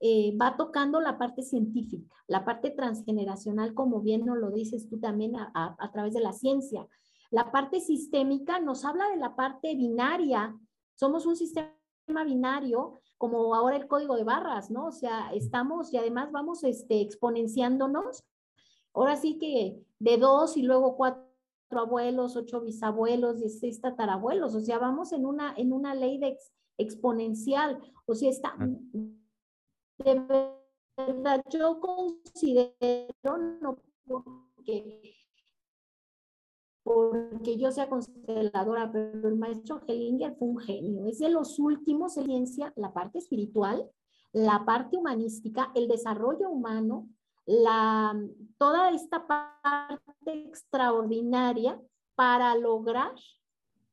[0.00, 4.98] eh, va tocando la parte científica, la parte transgeneracional, como bien nos lo dices tú
[4.98, 6.88] también a, través de la ciencia.
[7.30, 10.52] La parte sistémica nos habla de la parte binaria.
[10.96, 11.72] Somos un sistema
[12.06, 14.86] binario, como ahora el código de barras, ¿no?
[14.86, 18.24] O sea, estamos y además vamos este, exponenciándonos.
[18.94, 21.26] Ahora sí que de dos y luego cuatro
[21.70, 26.38] abuelos, ocho bisabuelos, dieciséis tatarabuelos, o sea, vamos en una, en una ley de
[26.78, 28.54] exponencial, o sea, está,
[29.98, 30.14] de
[30.96, 35.16] verdad, yo considero, no porque,
[36.86, 42.16] porque yo sea consteladora, pero el maestro Hellinger fue un genio, es de los últimos
[42.16, 43.90] en ciencia, la parte espiritual,
[44.32, 47.08] la parte humanística, el desarrollo humano,
[47.44, 48.16] la,
[48.56, 51.76] toda esta parte extraordinaria
[52.14, 53.16] para lograr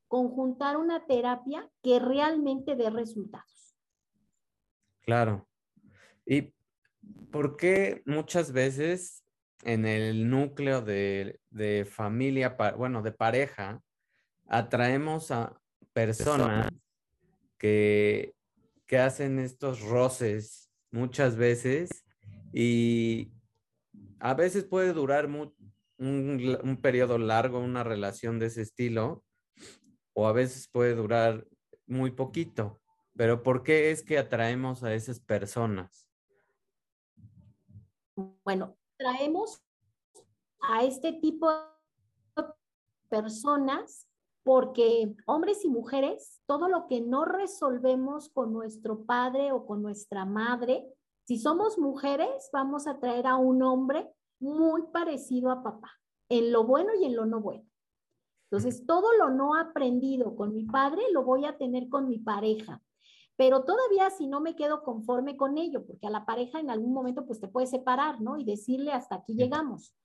[0.07, 3.75] conjuntar una terapia que realmente dé resultados.
[5.01, 5.47] Claro.
[6.27, 6.53] ¿Y
[7.31, 9.22] por qué muchas veces
[9.63, 11.39] en el núcleo de,
[11.89, 13.81] familia, bueno, de pareja,
[14.47, 15.59] atraemos a
[15.93, 16.69] personas
[17.57, 18.33] que,
[18.85, 22.05] que hacen estos roces muchas veces
[22.53, 23.31] y
[24.19, 25.53] a veces puede durar un,
[25.97, 29.23] un, periodo largo una relación de ese estilo
[30.13, 31.47] o a veces puede durar
[31.87, 32.81] muy poquito.
[33.15, 36.07] Pero ¿por qué es que atraemos a esas personas?
[38.43, 39.61] Bueno, traemos
[40.61, 42.43] a este tipo de
[43.09, 44.07] personas
[44.43, 50.23] porque hombres y mujeres, todo lo que no resolvemos con nuestro padre o con nuestra
[50.23, 50.87] madre,
[51.25, 55.91] si somos mujeres, vamos a traer a un hombre muy parecido a papá,
[56.29, 57.65] en lo bueno y en lo no bueno.
[58.49, 62.81] Entonces, todo lo no aprendido con mi padre lo voy a tener con mi pareja.
[63.35, 66.93] Pero todavía si no me quedo conforme con ello, porque a la pareja en algún
[66.93, 68.37] momento pues te puede separar, ¿no?
[68.37, 69.95] Y decirle hasta aquí llegamos.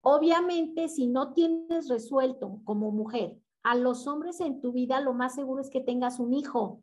[0.00, 5.34] Obviamente, si no tienes resuelto como mujer a los hombres en tu vida, lo más
[5.34, 6.82] seguro es que tengas un hijo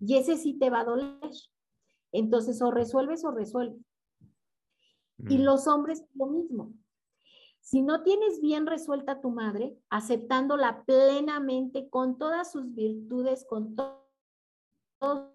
[0.00, 1.30] y ese sí te va a doler.
[2.12, 3.80] Entonces, o resuelves o resuelves.
[5.28, 5.42] Y mm.
[5.42, 6.72] los hombres, lo mismo.
[7.60, 13.76] Si no tienes bien resuelta tu madre, aceptándola plenamente con todas sus virtudes, con
[14.98, 15.32] todos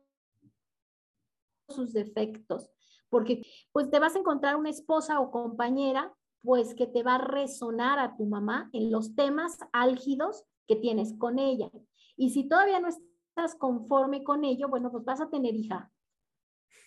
[1.70, 2.70] sus defectos,
[3.10, 7.26] porque pues te vas a encontrar una esposa o compañera pues que te va a
[7.26, 11.72] resonar a tu mamá en los temas álgidos que tienes con ella.
[12.18, 15.92] Y si todavía no estás conforme con ello, bueno, pues vas a tener hija.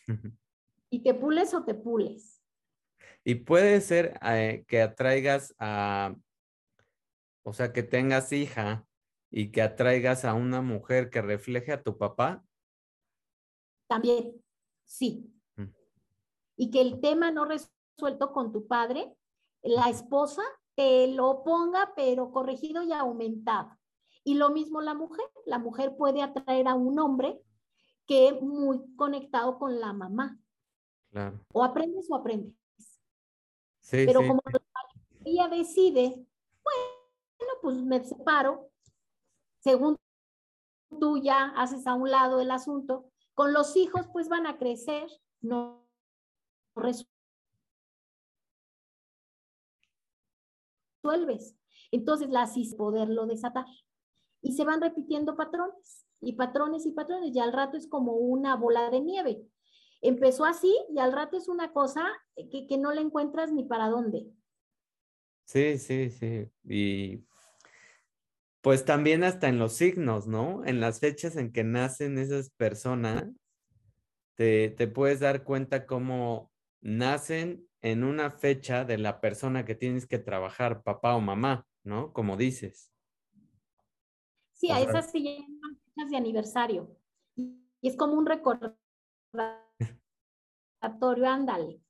[0.88, 2.40] Y te pules o te pules.
[3.24, 6.14] Y puede ser eh, que atraigas a,
[7.42, 8.86] o sea, que tengas hija
[9.28, 12.44] y que atraigas a una mujer que refleje a tu papá.
[13.86, 14.42] También,
[14.84, 15.32] sí.
[15.56, 15.64] Mm.
[16.56, 19.16] Y que el tema no resuelto con tu padre,
[19.62, 20.42] la esposa
[20.74, 23.76] te lo ponga, pero corregido y aumentado.
[24.24, 25.24] Y lo mismo la mujer.
[25.46, 27.40] La mujer puede atraer a un hombre
[28.06, 30.38] que muy conectado con la mamá.
[31.10, 31.40] Claro.
[31.52, 32.54] O aprendes o aprendes.
[33.90, 34.42] Pero como
[35.24, 36.08] ella decide,
[36.62, 38.70] bueno, pues me separo,
[39.60, 39.96] según
[41.00, 45.08] tú ya haces a un lado el asunto, con los hijos pues van a crecer,
[45.40, 45.88] no
[51.04, 51.54] resuelves.
[51.92, 53.66] Entonces la poderlo desatar.
[54.42, 57.32] Y se van repitiendo patrones y patrones y patrones.
[57.32, 59.46] Y al rato es como una bola de nieve
[60.00, 62.04] empezó así y al rato es una cosa
[62.36, 64.26] que, no le encuentras ni para dónde.
[65.44, 66.48] Sí, sí, sí.
[66.64, 67.24] Y
[68.66, 70.64] pues también hasta en los signos, ¿no?
[70.64, 73.24] En las fechas en que nacen esas personas,
[74.34, 76.50] te, te puedes dar cuenta cómo
[76.80, 82.12] nacen en una fecha de la persona que tienes que trabajar, papá o mamá, ¿no?
[82.12, 82.92] Como dices.
[84.54, 86.90] Sí, a esas se llaman fechas de aniversario.
[87.36, 88.74] Y es como un recordatorio
[91.24, 91.80] ándale.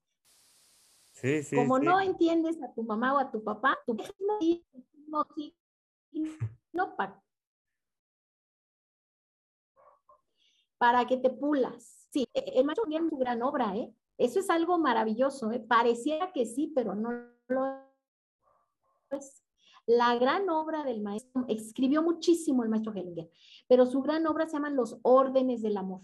[1.13, 4.05] Sí, sí, Como no entiendes a tu mamá o a tu papá, tu no,
[5.09, 5.27] no
[6.97, 7.23] para,
[10.79, 12.09] para que te pulas.
[12.13, 13.93] Sí, e, el maestro tiene su gran obra, ¿eh?
[14.19, 15.61] Eso es algo maravilloso, ¿eh?
[15.61, 17.11] Pareciera que sí, pero no
[17.49, 17.67] lo
[19.11, 19.43] es.
[19.87, 23.31] La gran obra del maestro, escribió muchísimo el maestro Hellinger,
[23.69, 26.03] pero su gran obra se llama Los órdenes del amor.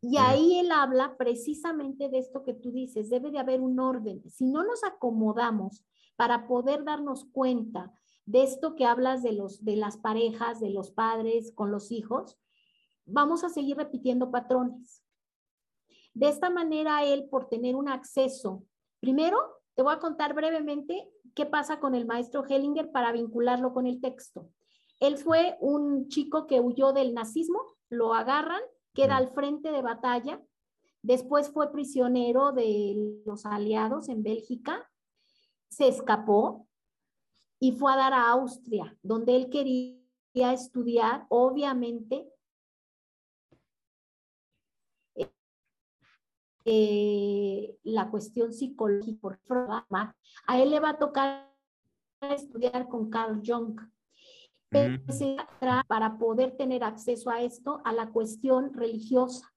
[0.00, 4.28] Y ahí él habla precisamente de esto que tú dices, debe de haber un orden.
[4.28, 5.84] Si no nos acomodamos
[6.16, 7.92] para poder darnos cuenta
[8.24, 12.38] de esto que hablas de, los, de las parejas, de los padres con los hijos,
[13.04, 15.02] vamos a seguir repitiendo patrones.
[16.14, 18.64] De esta manera, él, por tener un acceso,
[19.00, 19.38] primero,
[19.74, 24.00] te voy a contar brevemente qué pasa con el maestro Hellinger para vincularlo con el
[24.00, 24.50] texto.
[25.00, 28.60] Él fue un chico que huyó del nazismo, lo agarran,
[28.92, 30.40] queda al frente de batalla,
[31.02, 34.88] después fue prisionero de los aliados en Bélgica,
[35.68, 36.68] se escapó
[37.62, 42.28] y fue a dar a Austria, donde él quería estudiar, obviamente,
[46.64, 49.38] eh, la cuestión psicológica.
[50.48, 51.54] A él le va a tocar
[52.22, 53.78] estudiar con Carl Jung
[55.86, 59.54] para poder tener acceso a esto, a la cuestión religiosa.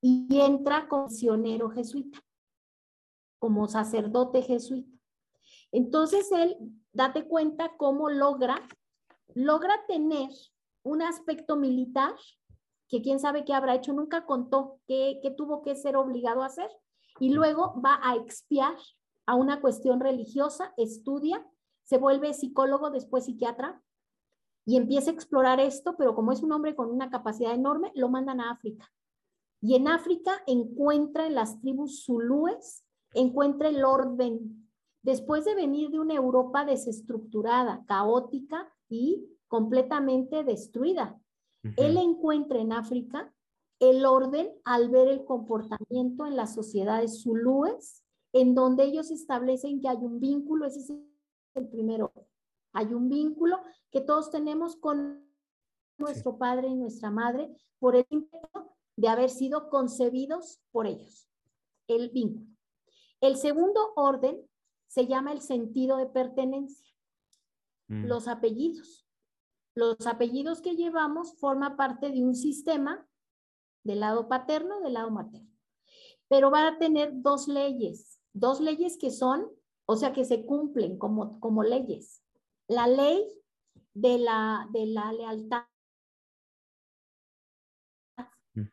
[0.00, 2.18] Y entra como misionero jesuita,
[3.38, 4.97] como sacerdote jesuita.
[5.72, 6.56] Entonces él,
[6.92, 8.66] date cuenta cómo logra,
[9.34, 10.30] logra tener
[10.82, 12.14] un aspecto militar
[12.88, 16.46] que quién sabe qué habrá hecho, nunca contó qué, qué tuvo que ser obligado a
[16.46, 16.70] hacer.
[17.20, 18.76] Y luego va a expiar
[19.26, 21.46] a una cuestión religiosa, estudia,
[21.84, 23.82] se vuelve psicólogo, después psiquiatra,
[24.68, 28.10] y empieza a explorar esto, pero como es un hombre con una capacidad enorme, lo
[28.10, 28.92] mandan a África.
[29.62, 34.67] Y en África encuentra en las tribus zulúes, encuentra el orden.
[35.08, 41.18] Después de venir de una Europa desestructurada, caótica y completamente destruida,
[41.78, 43.34] él encuentra en África
[43.78, 48.04] el orden al ver el comportamiento en las sociedades zulúes,
[48.34, 50.92] en donde ellos establecen que hay un vínculo, ese es
[51.54, 52.12] el primero,
[52.74, 55.26] hay un vínculo que todos tenemos con
[55.96, 61.30] nuestro padre y nuestra madre por el impacto de haber sido concebidos por ellos,
[61.86, 62.54] el vínculo.
[63.22, 64.46] El segundo orden
[64.88, 66.92] se llama el sentido de pertenencia,
[67.88, 68.06] mm.
[68.06, 69.06] los apellidos.
[69.74, 73.06] Los apellidos que llevamos forman parte de un sistema
[73.84, 75.48] del lado paterno, del lado materno.
[76.28, 79.46] Pero va a tener dos leyes, dos leyes que son,
[79.86, 82.22] o sea, que se cumplen como, como leyes
[82.68, 83.26] la ley
[83.94, 85.64] de la, de la lealtad.
[88.54, 88.66] Mm.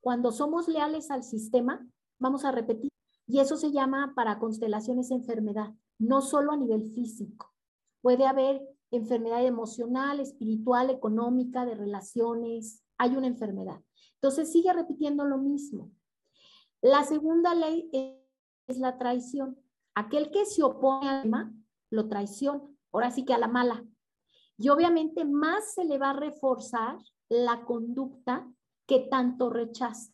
[0.00, 1.86] Cuando somos leales al sistema,
[2.18, 2.90] vamos a repetir,
[3.26, 7.52] y eso se llama para constelaciones enfermedad, no solo a nivel físico.
[8.00, 13.80] Puede haber enfermedad emocional, espiritual, económica, de relaciones, hay una enfermedad.
[14.14, 15.90] Entonces sigue repitiendo lo mismo.
[16.80, 17.88] La segunda ley
[18.66, 19.58] es la traición.
[19.94, 21.54] Aquel que se opone al tema,
[21.90, 23.84] lo traiciona ahora sí que a la mala.
[24.58, 26.98] Y obviamente más se le va a reforzar
[27.28, 28.46] la conducta
[28.86, 30.12] que tanto rechaza.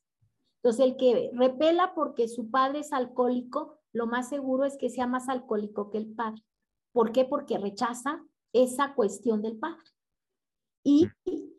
[0.69, 5.07] Entonces, el que repela porque su padre es alcohólico, lo más seguro es que sea
[5.07, 6.45] más alcohólico que el padre.
[6.93, 7.25] ¿Por qué?
[7.25, 9.89] Porque rechaza esa cuestión del padre
[10.85, 11.09] y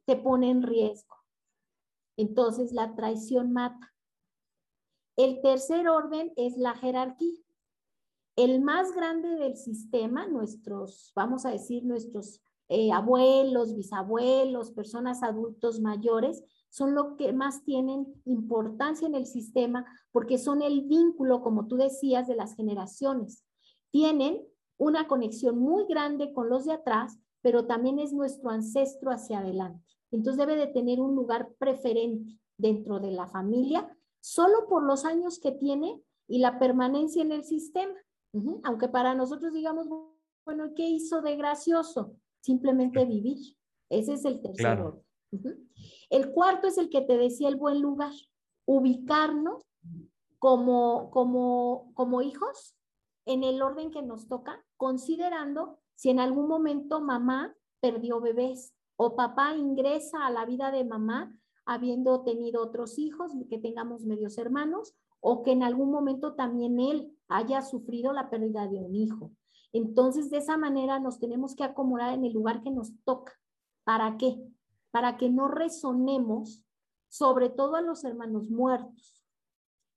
[0.05, 1.15] te pone en riesgo.
[2.17, 3.95] Entonces, la traición mata.
[5.15, 7.41] El tercer orden es la jerarquía.
[8.35, 15.79] El más grande del sistema, nuestros, vamos a decir, nuestros eh, abuelos, bisabuelos, personas adultos
[15.79, 21.67] mayores, son lo que más tienen importancia en el sistema porque son el vínculo, como
[21.67, 23.43] tú decías, de las generaciones.
[23.91, 24.45] Tienen
[24.77, 29.83] una conexión muy grande con los de atrás, pero también es nuestro ancestro hacia adelante.
[30.11, 35.39] Entonces debe de tener un lugar preferente dentro de la familia, solo por los años
[35.39, 37.93] que tiene y la permanencia en el sistema.
[38.63, 39.87] Aunque para nosotros digamos,
[40.45, 42.15] bueno, ¿qué hizo de gracioso?
[42.41, 43.37] Simplemente vivir.
[43.89, 45.03] Ese es el tercero.
[46.09, 48.13] El cuarto es el que te decía el buen lugar,
[48.65, 49.63] ubicarnos
[50.39, 52.75] como, como, como hijos
[53.25, 59.15] en el orden que nos toca, considerando si en algún momento mamá perdió bebés o
[59.15, 61.35] papá ingresa a la vida de mamá
[61.65, 67.15] habiendo tenido otros hijos, que tengamos medios hermanos, o que en algún momento también él
[67.27, 69.31] haya sufrido la pérdida de un hijo.
[69.71, 73.33] Entonces, de esa manera nos tenemos que acomodar en el lugar que nos toca.
[73.83, 74.41] ¿Para qué?
[74.91, 76.63] Para que no resonemos
[77.09, 79.23] sobre todo a los hermanos muertos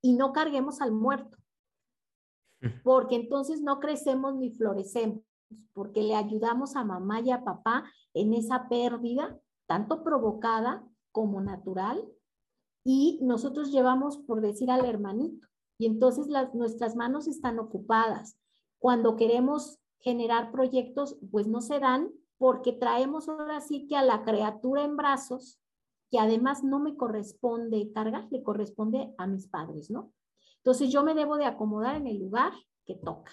[0.01, 1.37] y no carguemos al muerto,
[2.83, 5.23] porque entonces no crecemos ni florecemos,
[5.73, 12.03] porque le ayudamos a mamá y a papá en esa pérdida, tanto provocada como natural,
[12.83, 15.47] y nosotros llevamos, por decir, al hermanito.
[15.77, 18.37] Y entonces las, nuestras manos están ocupadas.
[18.79, 22.11] Cuando queremos generar proyectos, pues no se dan
[22.43, 25.61] porque traemos ahora sí que a la criatura en brazos,
[26.11, 30.11] que además no me corresponde cargar, le corresponde a mis padres, ¿no?
[30.57, 32.51] Entonces yo me debo de acomodar en el lugar
[32.85, 33.31] que toca.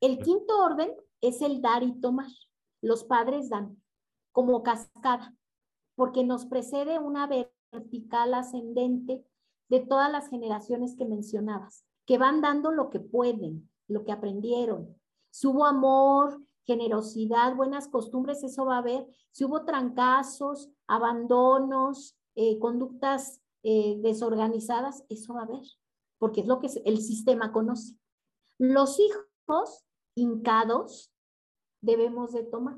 [0.00, 2.30] El quinto orden es el dar y tomar.
[2.80, 3.76] los padres dan
[4.32, 5.34] como cascada,
[5.94, 9.26] porque nos precede una vertical ascendente
[9.68, 14.98] de todas las generaciones que mencionabas, que van dando lo que pueden, lo que aprendieron.
[15.44, 19.06] Hubo amor, generosidad, buenas costumbres, eso va a haber.
[19.32, 25.62] Si hubo trancazos, abandonos, eh, conductas eh, desorganizadas, eso va a haber,
[26.18, 27.96] porque es lo que el sistema conoce.
[28.58, 29.84] Los hijos
[30.14, 31.10] hincados
[31.80, 32.76] debemos de tomar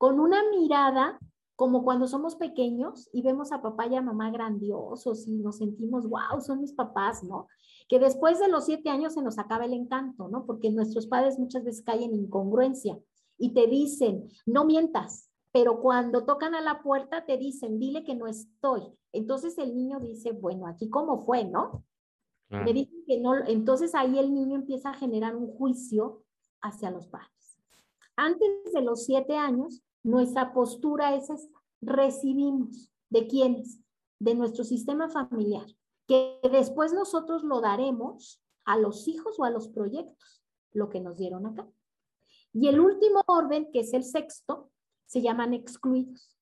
[0.00, 1.18] con una mirada
[1.60, 6.08] como cuando somos pequeños y vemos a papá y a mamá grandiosos y nos sentimos,
[6.08, 7.48] wow, son mis papás, ¿no?
[7.86, 10.46] Que después de los siete años se nos acaba el encanto, ¿no?
[10.46, 12.98] Porque nuestros padres muchas veces caen en incongruencia
[13.36, 18.14] y te dicen, no mientas, pero cuando tocan a la puerta te dicen, dile que
[18.14, 18.80] no estoy.
[19.12, 21.84] Entonces el niño dice, bueno, aquí cómo fue, ¿no?
[22.48, 26.22] Me dicen que no, entonces ahí el niño empieza a generar un juicio
[26.62, 27.58] hacia los padres.
[28.16, 31.58] Antes de los siete años, nuestra postura es esta.
[31.80, 32.90] Recibimos.
[33.08, 33.80] ¿De quiénes?
[34.20, 35.66] De nuestro sistema familiar,
[36.06, 41.16] que después nosotros lo daremos a los hijos o a los proyectos, lo que nos
[41.16, 41.68] dieron acá.
[42.52, 44.70] Y el último orden, que es el sexto,
[45.06, 46.36] se llaman excluidos.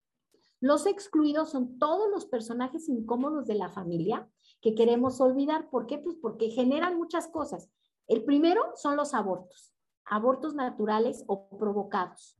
[0.60, 4.28] Los excluidos son todos los personajes incómodos de la familia
[4.60, 5.70] que queremos olvidar.
[5.70, 5.98] ¿Por qué?
[5.98, 7.70] Pues porque generan muchas cosas.
[8.08, 9.72] El primero son los abortos,
[10.04, 12.37] abortos naturales o provocados.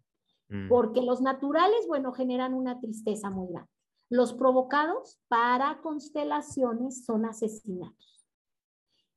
[0.49, 0.69] Mm.
[0.69, 3.71] Porque los naturales, bueno, generan una tristeza muy grande.
[4.11, 8.27] Los provocados para constelaciones son asesinatos.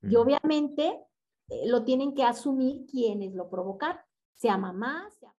[0.02, 0.20] Y mm.
[0.20, 1.00] obviamente
[1.50, 4.02] eh, lo tienen que asumir quienes lo provocaron,
[4.36, 5.30] sea mamá, sea